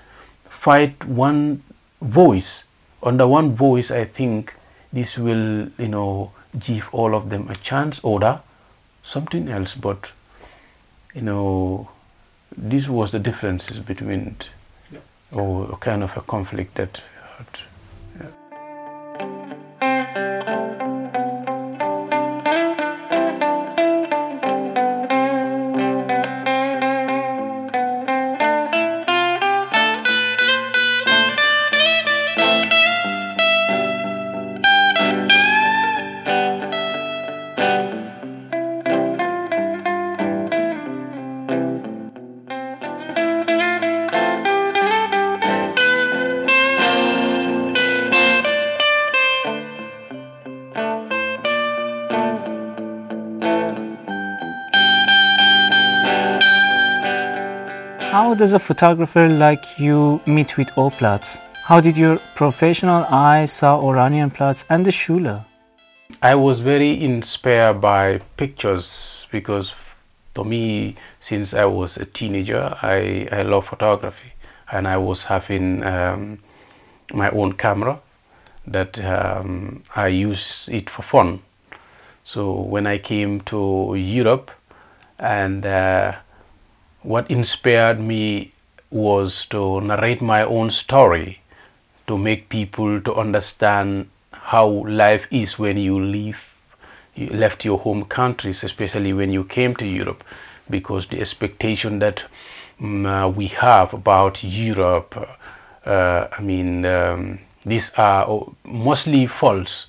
fight 0.49 1.05
one 1.05 1.63
voice 2.03 2.65
under 3.03 3.27
one 3.27 3.55
voice 3.55 3.91
i 3.91 4.05
think 4.05 4.55
this 4.93 5.17
will 5.19 5.69
you 5.79 5.89
know 5.89 6.31
give 6.59 6.89
all 6.93 7.15
of 7.15 7.31
them 7.31 7.49
a 7.51 7.57
chance 7.57 8.01
or 8.03 8.41
something 9.03 9.49
else 9.49 9.75
but 9.75 10.13
you 11.15 11.23
know 11.23 11.89
this 12.61 12.89
was 12.89 13.13
the 13.13 13.19
differences 13.19 13.79
between 13.79 14.37
yeah. 14.91 14.99
or 15.33 15.71
a 15.73 15.77
kind 15.77 16.03
of 16.03 16.17
a 16.17 16.21
conflict 16.21 16.75
that 16.75 17.03
had 17.37 17.47
does 58.39 58.53
a 58.53 58.59
photographer 58.59 59.29
like 59.29 59.81
you 59.81 60.21
meet 60.25 60.57
with 60.57 60.71
O-Platz? 60.77 61.39
How 61.65 61.81
did 61.81 61.97
your 61.97 62.21
professional 62.37 63.05
eye 63.11 63.47
saw 63.47 63.81
Oranienplatz 63.81 64.65
and 64.71 64.87
the 64.87 64.93
Schule? 64.93 65.45
I 66.23 66.37
was 66.37 66.61
very 66.61 67.03
inspired 67.03 67.81
by 67.81 68.21
pictures 68.37 69.27
because 69.33 69.75
for 70.35 70.45
me, 70.45 70.95
since 71.19 71.53
I 71.53 71.65
was 71.65 71.97
a 71.97 72.05
teenager, 72.05 72.77
I, 72.81 73.29
I 73.33 73.43
love 73.43 73.67
photography 73.67 74.33
and 74.71 74.87
I 74.87 74.99
was 74.99 75.25
having 75.25 75.83
um, 75.83 76.39
my 77.13 77.31
own 77.31 77.55
camera 77.55 77.99
that 78.69 79.05
um, 79.05 79.83
I 79.97 80.07
use 80.07 80.69
it 80.71 80.89
for 80.89 81.03
fun. 81.03 81.41
So 82.23 82.53
when 82.53 82.87
I 82.87 82.99
came 82.99 83.41
to 83.53 83.97
Europe 83.97 84.53
and 85.19 85.67
uh, 85.67 86.13
what 87.09 87.31
inspired 87.31 87.99
me 87.99 88.53
was 88.91 89.47
to 89.47 89.81
narrate 89.81 90.21
my 90.21 90.43
own 90.43 90.71
story 90.71 91.41
to 92.07 92.19
make 92.19 92.49
people 92.51 93.01
to 93.01 93.15
understand 93.15 94.09
how 94.33 94.67
life 94.67 95.27
is 95.31 95.59
when 95.59 95.79
you 95.79 95.99
leave 95.99 96.41
you 97.15 97.29
left 97.29 97.65
your 97.65 97.79
home 97.79 98.05
countries 98.05 98.63
especially 98.63 99.13
when 99.15 99.33
you 99.33 99.43
came 99.45 99.75
to 99.75 99.87
Europe 99.87 100.23
because 100.69 101.09
the 101.09 101.19
expectation 101.19 101.99
that 101.99 102.25
um, 102.81 103.07
uh, 103.07 103.27
we 103.29 103.47
have 103.47 103.95
about 103.95 104.45
Europe 104.45 105.17
uh, 105.87 106.29
I 106.31 106.43
mean 106.43 106.85
um, 106.85 107.39
these 107.65 107.93
are 107.95 108.47
mostly 108.65 109.27
false. 109.27 109.87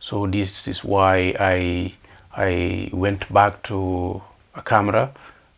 So 0.00 0.26
this 0.26 0.68
is 0.68 0.84
why 0.84 1.34
I 1.40 1.94
I 2.36 2.90
went 2.92 3.32
back 3.32 3.62
to 3.64 4.22
a 4.54 4.62
camera 4.62 5.12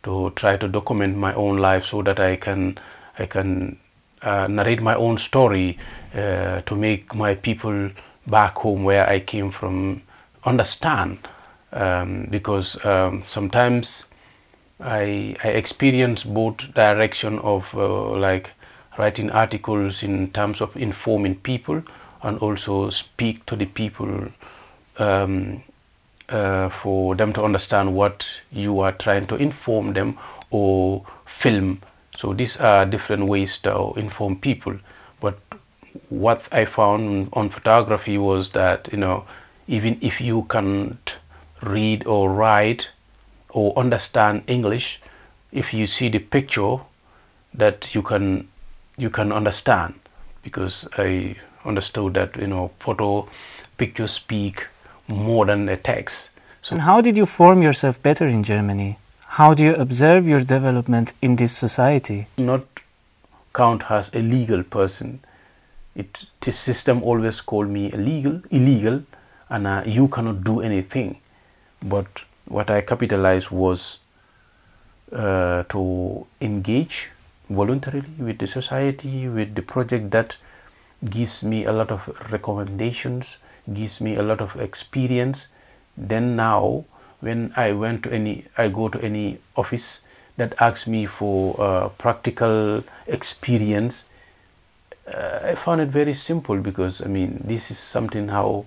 to 0.07 0.31
try 0.35 0.55
to 0.55 0.67
document 0.69 1.17
my 1.17 1.33
own 1.33 1.57
life 1.57 1.85
so 1.85 2.01
that 2.01 2.19
I 2.19 2.37
can 2.37 2.79
I 3.19 3.25
can 3.25 3.77
uh, 4.21 4.47
narrate 4.47 4.81
my 4.81 4.95
own 4.95 5.17
story 5.17 5.77
uh, 6.15 6.61
to 6.61 6.75
make 6.75 7.13
my 7.13 7.35
people 7.35 7.89
back 8.25 8.55
home 8.55 8.85
where 8.85 9.07
I 9.07 9.19
came 9.19 9.51
from 9.51 10.01
understand. 10.45 11.27
Um, 11.73 12.27
because 12.31 12.83
um, 12.85 13.23
sometimes 13.25 14.05
I, 14.79 15.35
I 15.43 15.49
experience 15.49 16.23
both 16.23 16.73
direction 16.73 17.39
of 17.39 17.67
uh, 17.75 18.11
like 18.11 18.51
writing 18.97 19.29
articles 19.31 20.01
in 20.03 20.31
terms 20.31 20.61
of 20.61 20.77
informing 20.77 21.35
people 21.35 21.83
and 22.23 22.39
also 22.39 22.89
speak 22.89 23.45
to 23.47 23.57
the 23.57 23.65
people 23.65 24.29
um, 24.97 25.61
uh, 26.29 26.69
for 26.69 27.15
them 27.15 27.33
to 27.33 27.43
understand 27.43 27.95
what 27.95 28.41
you 28.51 28.79
are 28.79 28.91
trying 28.91 29.25
to 29.27 29.35
inform 29.35 29.93
them 29.93 30.17
or 30.49 31.05
film. 31.25 31.81
So 32.17 32.33
these 32.33 32.59
are 32.59 32.85
different 32.85 33.27
ways 33.27 33.57
to 33.59 33.93
inform 33.95 34.37
people. 34.37 34.77
But 35.19 35.39
what 36.09 36.47
I 36.51 36.65
found 36.65 37.29
on 37.33 37.49
photography 37.49 38.17
was 38.17 38.51
that 38.51 38.89
you 38.91 38.97
know 38.97 39.25
even 39.67 39.97
if 40.01 40.21
you 40.21 40.45
can't 40.49 41.15
read 41.61 42.05
or 42.05 42.31
write 42.31 42.89
or 43.49 43.77
understand 43.77 44.43
English, 44.47 45.01
if 45.51 45.73
you 45.73 45.87
see 45.87 46.09
the 46.09 46.19
picture, 46.19 46.77
that 47.53 47.95
you 47.95 48.01
can 48.01 48.47
you 48.97 49.09
can 49.09 49.31
understand 49.31 49.99
because 50.43 50.87
I 50.97 51.35
understood 51.65 52.13
that 52.15 52.35
you 52.35 52.47
know 52.47 52.71
photo 52.79 53.27
pictures 53.77 54.11
speak 54.11 54.67
more 55.07 55.45
than 55.45 55.69
a 55.69 55.77
text. 55.77 56.31
So 56.61 56.73
and 56.73 56.81
how 56.81 57.01
did 57.01 57.17
you 57.17 57.25
form 57.25 57.61
yourself 57.61 58.01
better 58.01 58.27
in 58.27 58.43
Germany? 58.43 58.97
How 59.27 59.53
do 59.53 59.63
you 59.63 59.75
observe 59.75 60.27
your 60.27 60.41
development 60.41 61.13
in 61.21 61.35
this 61.35 61.55
society? 61.55 62.27
Not 62.37 62.65
count 63.53 63.89
as 63.89 64.13
a 64.13 64.19
legal 64.19 64.63
person. 64.63 65.19
It, 65.95 66.25
this 66.41 66.59
system 66.59 67.03
always 67.03 67.41
called 67.41 67.69
me 67.69 67.91
illegal, 67.91 68.41
illegal, 68.51 69.03
and 69.49 69.67
uh, 69.67 69.83
you 69.85 70.07
cannot 70.07 70.43
do 70.43 70.61
anything. 70.61 71.17
But 71.81 72.07
what 72.47 72.69
I 72.69 72.81
capitalized 72.81 73.49
was 73.49 73.99
uh, 75.11 75.63
to 75.69 76.27
engage 76.41 77.09
voluntarily 77.49 78.09
with 78.19 78.39
the 78.39 78.47
society, 78.47 79.27
with 79.27 79.55
the 79.55 79.61
project 79.61 80.11
that 80.11 80.37
gives 81.09 81.43
me 81.43 81.65
a 81.65 81.71
lot 81.71 81.91
of 81.91 82.07
recommendations, 82.31 83.37
gives 83.73 83.99
me 84.01 84.15
a 84.15 84.23
lot 84.23 84.41
of 84.41 84.59
experience. 84.59 85.47
Then 85.97 86.35
now 86.35 86.85
when 87.19 87.51
i 87.55 87.71
went 87.71 88.03
to 88.03 88.13
any 88.13 88.45
i 88.57 88.67
go 88.67 88.87
to 88.87 89.01
any 89.01 89.39
office 89.55 90.03
that 90.37 90.53
asks 90.61 90.87
me 90.87 91.05
for 91.05 91.59
uh, 91.59 91.89
practical 91.89 92.83
experience 93.07 94.05
uh, 95.07 95.39
i 95.43 95.55
found 95.55 95.81
it 95.81 95.89
very 95.89 96.13
simple 96.13 96.57
because 96.57 97.01
i 97.01 97.07
mean 97.07 97.41
this 97.43 97.71
is 97.71 97.79
something 97.79 98.27
how 98.27 98.65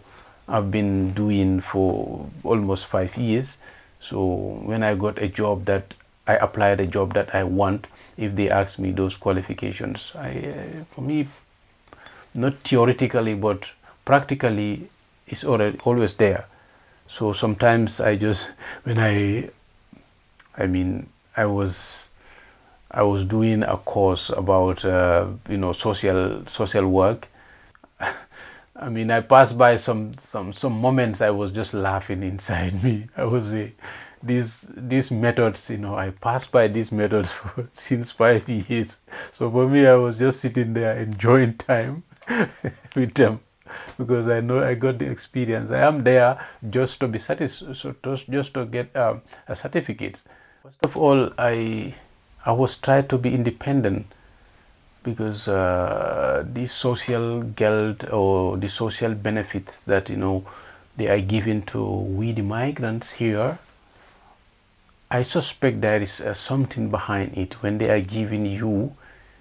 i've 0.48 0.70
been 0.70 1.12
doing 1.14 1.60
for 1.60 2.26
almost 2.42 2.86
five 2.86 3.16
years. 3.16 3.56
So 4.02 4.24
when 4.64 4.82
i 4.82 4.94
got 4.94 5.18
a 5.22 5.28
job 5.28 5.66
that 5.66 5.94
i 6.26 6.34
applied 6.34 6.80
a 6.80 6.86
job 6.86 7.12
that 7.14 7.34
i 7.34 7.44
want 7.44 7.86
if 8.16 8.34
they 8.34 8.48
ask 8.48 8.78
me 8.78 8.90
those 8.90 9.16
qualifications 9.16 10.12
i 10.16 10.30
uh, 10.30 10.84
for 10.92 11.02
me 11.02 11.28
not 12.34 12.54
theoretically 12.64 13.34
but 13.34 13.70
practically 14.04 14.88
it's 15.26 15.44
already 15.44 15.78
always 15.84 16.16
there. 16.16 16.46
So 17.08 17.32
sometimes 17.32 18.00
i 18.00 18.16
just 18.16 18.52
when 18.84 18.98
i 18.98 19.48
i 20.56 20.66
mean 20.66 21.08
i 21.36 21.44
was 21.44 22.10
i 22.90 23.02
was 23.02 23.24
doing 23.24 23.62
a 23.62 23.76
course 23.76 24.30
about 24.30 24.84
uh, 24.84 25.26
you 25.48 25.56
know 25.56 25.72
social 25.72 26.44
social 26.46 26.86
work. 26.88 27.28
I 28.76 28.88
mean 28.88 29.10
i 29.10 29.20
passed 29.20 29.58
by 29.58 29.76
some 29.76 30.14
some 30.18 30.52
some 30.52 30.80
moments 30.80 31.20
i 31.20 31.30
was 31.30 31.50
just 31.52 31.74
laughing 31.74 32.22
inside 32.22 32.82
me. 32.84 33.08
I 33.16 33.24
was 33.24 33.52
uh, 33.52 33.68
these 34.22 34.66
these 34.76 35.10
methods 35.10 35.70
you 35.70 35.78
know 35.78 35.96
i 35.96 36.10
passed 36.10 36.52
by 36.52 36.68
these 36.68 36.92
methods 36.92 37.32
for 37.32 37.68
since 37.72 38.10
five 38.10 38.48
years. 38.48 38.98
So 39.34 39.50
for 39.50 39.68
me 39.68 39.86
i 39.86 39.94
was 39.94 40.16
just 40.16 40.40
sitting 40.40 40.74
there 40.74 40.96
enjoying 40.98 41.54
time 41.58 42.02
with 42.94 43.14
them 43.14 43.40
because 43.98 44.28
I 44.28 44.40
know 44.40 44.62
I 44.62 44.74
got 44.74 44.98
the 44.98 45.10
experience. 45.10 45.70
I 45.70 45.80
am 45.80 46.04
there 46.04 46.38
just 46.68 47.00
to 47.00 47.08
be 47.08 47.18
satisfied, 47.18 47.96
just 48.28 48.54
to 48.54 48.66
get 48.66 48.94
um, 48.96 49.22
a 49.48 49.56
certificate. 49.56 50.22
First 50.62 50.78
of 50.82 50.96
all, 50.96 51.32
I 51.38 51.94
I 52.44 52.52
was 52.52 52.78
trying 52.78 53.08
to 53.08 53.18
be 53.18 53.34
independent. 53.34 54.06
because 55.02 55.48
uh, 55.48 56.44
the 56.52 56.66
social 56.66 57.42
guilt 57.42 58.04
or 58.12 58.56
the 58.56 58.68
social 58.68 59.14
benefits 59.14 59.80
that 59.80 60.10
you 60.10 60.16
know 60.16 60.44
they 60.96 61.08
are 61.08 61.20
given 61.20 61.62
to 61.62 61.84
we 61.84 62.32
the 62.32 62.42
migrants 62.42 63.12
here 63.12 63.58
i 65.10 65.22
suspect 65.22 65.80
there 65.80 66.02
is 66.02 66.20
uh, 66.20 66.34
something 66.34 66.90
behind 66.90 67.36
it 67.36 67.62
when 67.62 67.78
they 67.78 67.88
are 67.88 68.00
giving 68.00 68.44
you 68.44 68.94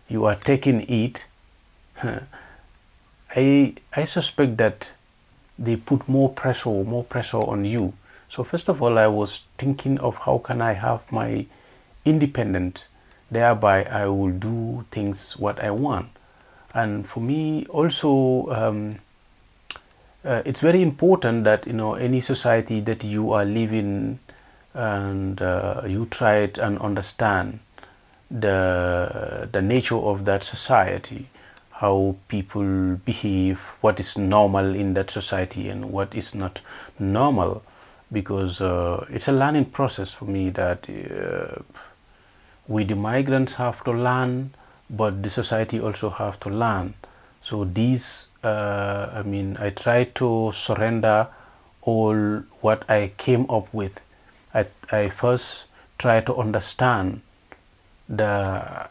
you 0.07 0.25
are 0.25 0.36
taking 0.36 0.82
it 0.89 1.25
i 3.36 3.75
i 3.93 4.05
suspect 4.05 4.57
that 4.57 4.91
they 5.57 5.75
put 5.75 6.07
more 6.07 6.30
pressure 6.30 6.84
more 6.84 7.03
pressure 7.03 7.38
on 7.38 7.65
you. 7.65 7.93
So 8.30 8.43
first 8.43 8.69
of 8.69 8.82
all 8.82 8.97
i 8.97 9.07
was 9.07 9.43
thinking 9.57 9.99
of 9.99 10.17
how 10.17 10.38
can 10.38 10.61
i 10.61 10.73
have 10.73 11.11
my 11.11 11.45
independent? 12.05 12.86
Thereby 13.32 13.84
i 13.84 14.05
will 14.05 14.32
do 14.32 14.86
things 14.91 15.38
what 15.38 15.63
i 15.63 15.71
want. 15.71 16.09
And 16.73 17.07
for 17.07 17.19
me 17.19 17.65
also 17.69 18.47
um, 18.51 18.99
uh, 20.23 20.41
it's 20.45 20.59
very 20.59 20.82
important 20.82 21.43
that 21.43 21.65
you 21.65 21.73
know 21.73 21.95
any 21.95 22.21
society 22.21 22.80
that 22.82 23.03
you 23.03 23.32
are 23.34 23.45
living 23.45 24.19
and 24.73 25.41
uh, 25.41 25.82
you 25.88 26.05
try 26.05 26.49
and 26.61 26.77
understand 26.80 27.59
the 28.30 29.49
the 29.51 29.61
nature 29.61 29.97
of 29.97 30.25
that 30.25 30.43
society 30.43 31.27
how 31.80 32.15
people 32.27 32.95
behave 33.05 33.59
what 33.82 33.99
is 33.99 34.17
normal 34.17 34.75
in 34.75 34.93
that 34.95 35.09
society 35.09 35.69
and 35.69 35.91
what 35.91 36.13
is 36.13 36.36
not 36.36 36.61
normal. 36.99 37.63
Because 38.11 38.59
uh, 38.59 39.05
it's 39.09 39.27
a 39.27 39.32
learning 39.32 39.65
process 39.65 40.11
for 40.11 40.25
me 40.25 40.49
that 40.51 40.89
uh, 40.89 41.61
we 42.67 42.84
the 42.84 42.95
migrants 42.95 43.55
have 43.55 43.84
to 43.86 43.91
learn 43.91 44.53
but 44.89 45.23
the 45.23 45.30
society 45.30 45.80
also 45.80 46.09
have 46.09 46.39
to 46.41 46.49
learn. 46.49 46.95
So 47.41 47.63
these 47.63 48.27
uh, 48.43 49.09
i 49.13 49.23
mean 49.23 49.57
i 49.59 49.69
try 49.69 50.05
to 50.05 50.51
surrender 50.53 51.27
all 51.82 52.43
what 52.61 52.89
i 52.89 53.11
came 53.17 53.49
up 53.49 53.73
with. 53.73 54.01
I, 54.53 54.65
I 54.91 55.09
first 55.09 55.65
try 55.97 56.21
to 56.21 56.36
understand 56.36 57.21
the, 58.07 58.88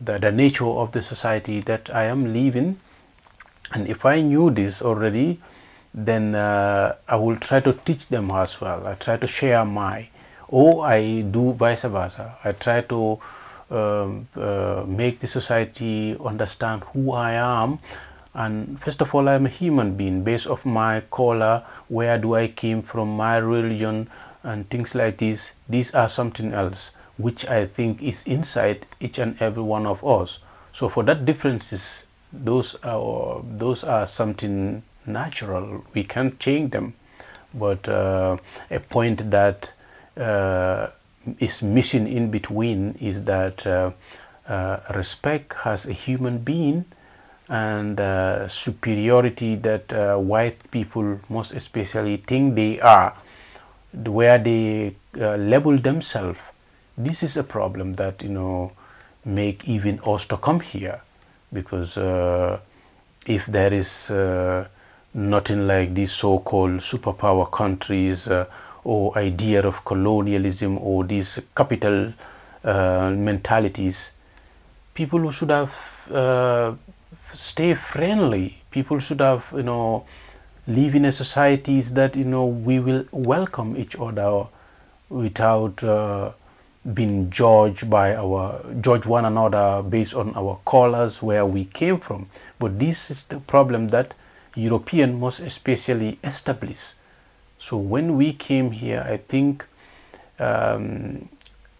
the 0.00 0.18
the 0.18 0.32
nature 0.32 0.66
of 0.66 0.92
the 0.92 1.02
society 1.02 1.60
that 1.60 1.90
i 1.94 2.04
am 2.04 2.32
living 2.32 2.78
and 3.72 3.86
if 3.86 4.04
i 4.04 4.20
knew 4.20 4.50
this 4.50 4.82
already 4.82 5.40
then 5.92 6.34
uh, 6.34 6.94
i 7.08 7.16
will 7.16 7.36
try 7.36 7.60
to 7.60 7.72
teach 7.72 8.08
them 8.08 8.30
as 8.30 8.60
well 8.60 8.86
i 8.86 8.94
try 8.94 9.16
to 9.16 9.26
share 9.26 9.64
my 9.64 10.08
or 10.50 10.84
I 10.84 11.22
do 11.22 11.52
vice 11.52 11.82
versa. 11.82 12.36
I 12.44 12.52
try 12.52 12.82
to 12.82 13.18
um, 13.70 14.28
uh, 14.36 14.84
make 14.86 15.20
the 15.20 15.28
society 15.28 16.16
understand 16.22 16.82
who 16.92 17.12
I 17.12 17.32
am. 17.32 17.78
And 18.34 18.80
first 18.80 19.00
of 19.00 19.14
all, 19.14 19.28
I'm 19.28 19.46
a 19.46 19.48
human 19.48 19.96
being 19.96 20.22
based 20.22 20.46
off 20.46 20.66
my 20.66 21.02
color, 21.10 21.64
where 21.88 22.18
do 22.18 22.34
I 22.34 22.48
came 22.48 22.82
from, 22.82 23.16
my 23.16 23.38
religion, 23.38 24.08
and 24.42 24.68
things 24.68 24.94
like 24.94 25.18
this. 25.18 25.52
These 25.68 25.94
are 25.94 26.08
something 26.08 26.52
else, 26.52 26.92
which 27.22 27.46
I 27.46 27.66
think 27.66 28.02
is 28.02 28.26
inside 28.26 28.86
each 29.00 29.18
and 29.18 29.40
every 29.40 29.62
one 29.62 29.86
of 29.86 30.04
us. 30.04 30.40
So 30.72 30.88
for 30.88 31.02
that 31.04 31.24
differences, 31.24 32.06
those 32.32 32.76
are 32.82 33.42
those 33.44 33.84
are 33.84 34.06
something 34.06 34.82
natural. 35.06 35.84
We 35.94 36.04
can't 36.04 36.38
change 36.38 36.70
them, 36.72 36.94
but 37.54 37.88
uh, 37.88 38.36
a 38.70 38.80
point 38.80 39.30
that 39.30 39.72
uh, 40.16 40.88
is 41.38 41.62
missing 41.62 42.06
in 42.06 42.30
between 42.30 42.96
is 43.00 43.24
that 43.24 43.66
uh, 43.66 43.90
uh, 44.48 44.80
respect 44.94 45.54
as 45.64 45.86
a 45.86 45.92
human 45.92 46.38
being 46.38 46.84
and 47.48 48.00
uh, 48.00 48.46
superiority 48.48 49.56
that 49.56 49.92
uh, 49.92 50.16
white 50.16 50.70
people 50.70 51.20
most 51.28 51.52
especially 51.52 52.16
think 52.16 52.54
they 52.54 52.80
are 52.80 53.14
where 53.92 54.38
they 54.38 54.94
label 55.14 55.76
themselves 55.76 56.38
this 57.04 57.22
is 57.22 57.36
a 57.36 57.44
problem 57.44 57.94
that 57.94 58.22
you 58.22 58.28
know 58.28 58.72
make 59.24 59.68
even 59.68 60.00
us 60.06 60.26
to 60.26 60.36
come 60.36 60.60
here 60.60 61.00
because 61.52 61.96
if 63.26 63.46
there 63.46 63.72
is 63.72 64.10
nothing 65.12 65.66
like 65.66 65.94
these 65.94 66.12
so-called 66.12 66.80
superpower 66.80 67.50
countries 67.50 68.28
or 68.84 69.18
idea 69.18 69.66
of 69.66 69.84
colonialism 69.84 70.78
or 70.78 71.04
these 71.04 71.40
capital 71.54 72.12
uh, 72.64 73.10
mentalities, 73.10 74.12
people 74.94 75.30
should 75.30 75.50
have 75.50 75.72
uh, 76.10 76.74
stay 77.34 77.74
friendly. 77.74 78.58
People 78.70 78.98
should 78.98 79.20
have 79.20 79.46
you 79.54 79.62
know 79.62 80.04
live 80.66 80.94
in 80.94 81.04
a 81.04 81.12
societies 81.12 81.94
that 81.94 82.14
you 82.16 82.24
know 82.24 82.46
we 82.46 82.78
will 82.78 83.04
welcome 83.10 83.76
each 83.76 83.96
other 83.96 84.46
without 85.08 85.82
being 86.94 87.30
judged 87.30 87.90
by 87.90 88.14
our 88.14 88.64
judge 88.80 89.06
one 89.06 89.24
another 89.24 89.82
based 89.82 90.14
on 90.14 90.34
our 90.34 90.58
colors 90.66 91.22
where 91.22 91.44
we 91.44 91.66
came 91.66 91.98
from. 91.98 92.28
But 92.58 92.78
this 92.78 93.10
is 93.10 93.24
the 93.24 93.40
problem 93.40 93.88
that 93.88 94.14
European 94.54 95.20
most 95.20 95.40
especially 95.40 96.18
establish 96.24 96.94
so 97.60 97.76
when 97.76 98.16
we 98.16 98.32
came 98.32 98.70
here, 98.70 99.04
I 99.06 99.18
think 99.18 99.66
um, 100.38 101.28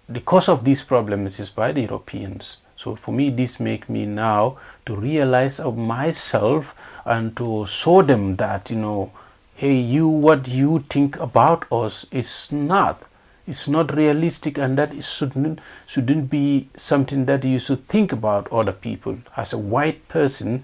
the 0.09 0.21
cause 0.21 0.49
of 0.49 0.63
these 0.65 0.83
problems 0.83 1.41
is 1.41 1.49
by 1.49 1.73
the 1.73 1.81
Europeans. 1.81 2.59
So 2.77 2.95
for 2.97 3.13
me, 3.13 3.31
this 3.31 3.59
make 3.59 3.89
me 3.89 4.05
now 4.05 4.59
to 4.85 4.95
realize 4.95 5.59
of 5.59 5.79
myself 5.79 6.75
and 7.07 7.35
to 7.39 7.65
show 7.65 8.03
them 8.03 8.37
that 8.37 8.71
you 8.71 8.77
know, 8.77 9.11
hey, 9.55 9.75
you 9.75 10.07
what 10.07 10.49
you 10.49 10.85
think 10.91 11.19
about 11.19 11.65
us 11.73 12.05
is 12.13 12.53
not. 12.53 13.03
It's 13.51 13.67
not 13.69 13.95
realistic, 13.97 14.59
and 14.59 14.79
that 14.79 14.95
it 14.95 15.03
shouldn't 15.03 15.59
shouldn't 15.87 16.31
be 16.31 16.69
something 16.77 17.25
that 17.25 17.45
you 17.45 17.59
should 17.59 17.89
think 17.89 18.13
about 18.13 18.51
other 18.53 18.73
people. 18.73 19.19
As 19.37 19.53
a 19.53 19.59
white 19.59 20.07
person, 20.09 20.63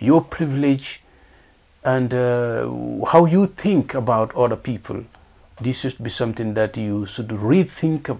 your 0.00 0.20
privilege 0.22 1.02
and 1.84 2.12
uh, 2.12 2.68
how 3.06 3.24
you 3.24 3.46
think 3.46 3.94
about 3.94 4.34
other 4.34 4.56
people. 4.56 5.04
This 5.60 5.80
should 5.80 6.02
be 6.02 6.10
something 6.10 6.54
that 6.54 6.76
you 6.76 7.06
should 7.06 7.28
rethink 7.28 8.18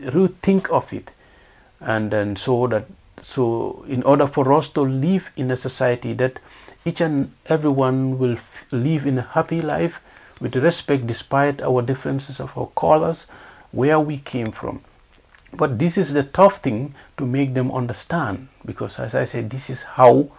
rethink 0.00 0.70
of 0.70 0.92
it, 0.92 1.12
and 1.80 2.10
then 2.10 2.36
so 2.36 2.66
that 2.66 2.86
so 3.22 3.84
in 3.88 4.02
order 4.02 4.26
for 4.26 4.52
us 4.52 4.68
to 4.70 4.80
live 4.80 5.30
in 5.36 5.50
a 5.50 5.56
society 5.56 6.12
that 6.14 6.38
each 6.84 7.00
and 7.00 7.32
everyone 7.46 8.18
will 8.18 8.36
live 8.70 9.06
in 9.06 9.18
a 9.18 9.22
happy 9.22 9.60
life 9.60 10.00
with 10.40 10.56
respect 10.56 11.06
despite 11.06 11.62
our 11.62 11.82
differences 11.82 12.40
of 12.40 12.56
our 12.56 12.68
colors, 12.76 13.28
where 13.72 14.00
we 14.00 14.18
came 14.18 14.52
from. 14.52 14.80
But 15.52 15.78
this 15.78 15.96
is 15.96 16.12
the 16.12 16.22
tough 16.22 16.58
thing 16.58 16.94
to 17.16 17.26
make 17.26 17.54
them 17.54 17.72
understand 17.72 18.48
because, 18.64 18.98
as 18.98 19.14
I 19.14 19.24
said, 19.24 19.50
this 19.50 19.70
is 19.70 19.82
how 19.82 20.30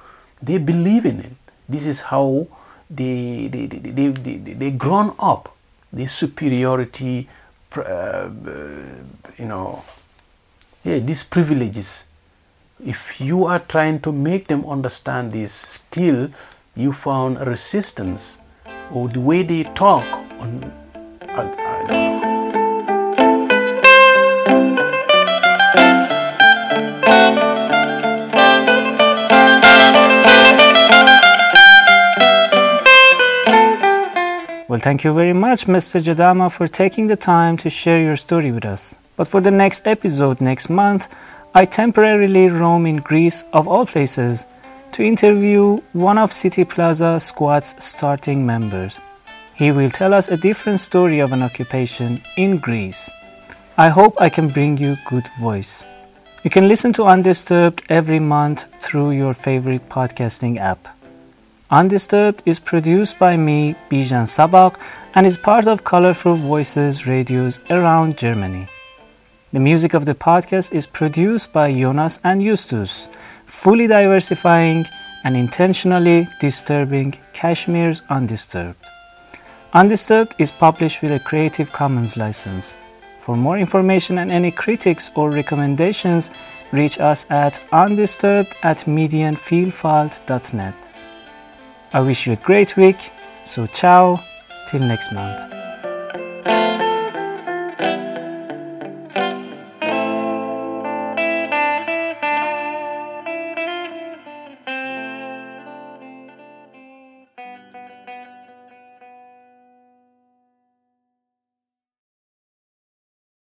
they 0.42 0.58
believe 0.58 1.06
in 1.06 1.20
it. 1.20 1.34
This 1.68 1.88
is 1.88 2.02
how 2.02 2.48
they, 2.90 3.48
they, 3.48 3.66
they, 3.66 3.92
they, 3.92 4.08
they, 4.10 4.54
they 4.54 4.72
grown 4.72 5.16
up 5.20 5.56
this 5.92 6.14
superiority, 6.14 7.28
uh, 7.76 8.30
you 9.38 9.46
know, 9.46 9.84
yeah, 10.84 11.00
these 11.00 11.24
privileges. 11.24 12.06
If 12.84 13.20
you 13.20 13.46
are 13.46 13.60
trying 13.60 14.00
to 14.02 14.12
make 14.12 14.48
them 14.48 14.66
understand 14.66 15.34
this, 15.34 15.52
still 15.54 16.30
you 16.76 16.94
found 16.94 17.46
resistance 17.46 18.38
or 18.92 19.08
the 19.10 19.20
way 19.20 19.44
they 19.44 19.64
talk 19.64 20.06
on, 20.40 20.72
I, 21.22 21.42
I 21.42 21.88
don't 21.88 21.88
know. 21.88 22.10
Well, 34.70 34.80
thank 34.80 35.04
you 35.04 35.14
very 35.14 35.34
much, 35.34 35.66
Mr. 35.66 36.00
Jadama, 36.00 36.52
for 36.52 36.68
taking 36.68 37.08
the 37.08 37.16
time 37.16 37.58
to 37.58 37.70
share 37.72 38.00
your 38.00 38.16
story 38.16 38.52
with 38.52 38.66
us. 38.66 38.96
But 39.16 39.28
for 39.28 39.42
the 39.42 39.52
next 39.52 39.88
episode 39.88 40.40
next 40.42 40.70
month, 40.70 41.08
I 41.56 41.66
temporarily 41.66 42.48
roam 42.48 42.86
in 42.86 42.98
Greece, 42.98 43.44
of 43.52 43.68
all 43.68 43.88
places, 43.88 44.46
to 44.94 45.04
interview 45.04 45.82
one 45.94 46.18
of 46.18 46.32
City 46.32 46.64
Plaza 46.64 47.20
Squat's 47.20 47.76
starting 47.84 48.46
members. 48.46 49.00
He 49.54 49.72
will 49.72 49.90
tell 49.90 50.14
us 50.14 50.28
a 50.28 50.38
different 50.38 50.80
story 50.80 51.20
of 51.20 51.32
an 51.32 51.44
occupation 51.44 52.22
in 52.38 52.58
Greece. 52.58 53.10
I 53.78 53.90
hope 53.90 54.20
I 54.20 54.30
can 54.30 54.50
bring 54.50 54.78
you 54.78 54.98
good 55.06 55.28
voice. 55.40 55.84
You 56.44 56.50
can 56.50 56.68
listen 56.68 56.94
to 56.94 57.04
Undisturbed 57.04 57.84
every 57.90 58.20
month 58.20 58.66
through 58.80 59.12
your 59.12 59.34
favorite 59.34 59.90
podcasting 59.90 60.58
app. 60.58 60.88
Undisturbed 61.70 62.42
is 62.46 62.60
produced 62.60 63.20
by 63.20 63.38
me, 63.38 63.76
Bijan 63.90 64.26
Sabak, 64.26 64.80
and 65.14 65.26
is 65.26 65.38
part 65.38 65.68
of 65.68 65.84
Colorful 65.84 66.36
Voices 66.36 67.06
radios 67.06 67.60
around 67.70 68.18
Germany. 68.18 68.68
The 69.52 69.60
music 69.60 69.94
of 69.94 70.06
the 70.06 70.16
podcast 70.16 70.72
is 70.72 70.86
produced 70.86 71.52
by 71.52 71.74
Jonas 71.74 72.20
and 72.24 72.42
Justus 72.42 73.10
fully 73.50 73.88
diversifying 73.88 74.86
and 75.24 75.36
intentionally 75.36 76.28
disturbing 76.40 77.14
Kashmir's 77.34 78.02
Undisturbed. 78.10 78.86
Undisturbed 79.74 80.36
is 80.38 80.52
published 80.52 81.02
with 81.02 81.12
a 81.12 81.20
Creative 81.20 81.72
Commons 81.72 82.16
license. 82.16 82.76
For 83.20 83.36
more 83.36 83.58
information 83.58 84.20
and 84.20 84.32
any 84.32 84.52
critics 84.52 85.12
or 85.16 85.32
recommendations, 85.32 86.30
reach 86.72 87.00
us 87.00 87.26
at 87.30 87.60
undisturbed 87.72 88.56
at 88.64 88.86
medianfeelfalt.net. 88.86 90.76
I 91.92 92.00
wish 92.02 92.28
you 92.28 92.34
a 92.34 92.38
great 92.38 92.78
week, 92.78 93.12
so 93.44 93.66
ciao, 93.66 94.24
till 94.68 94.82
next 94.82 95.12
month. 95.12 95.59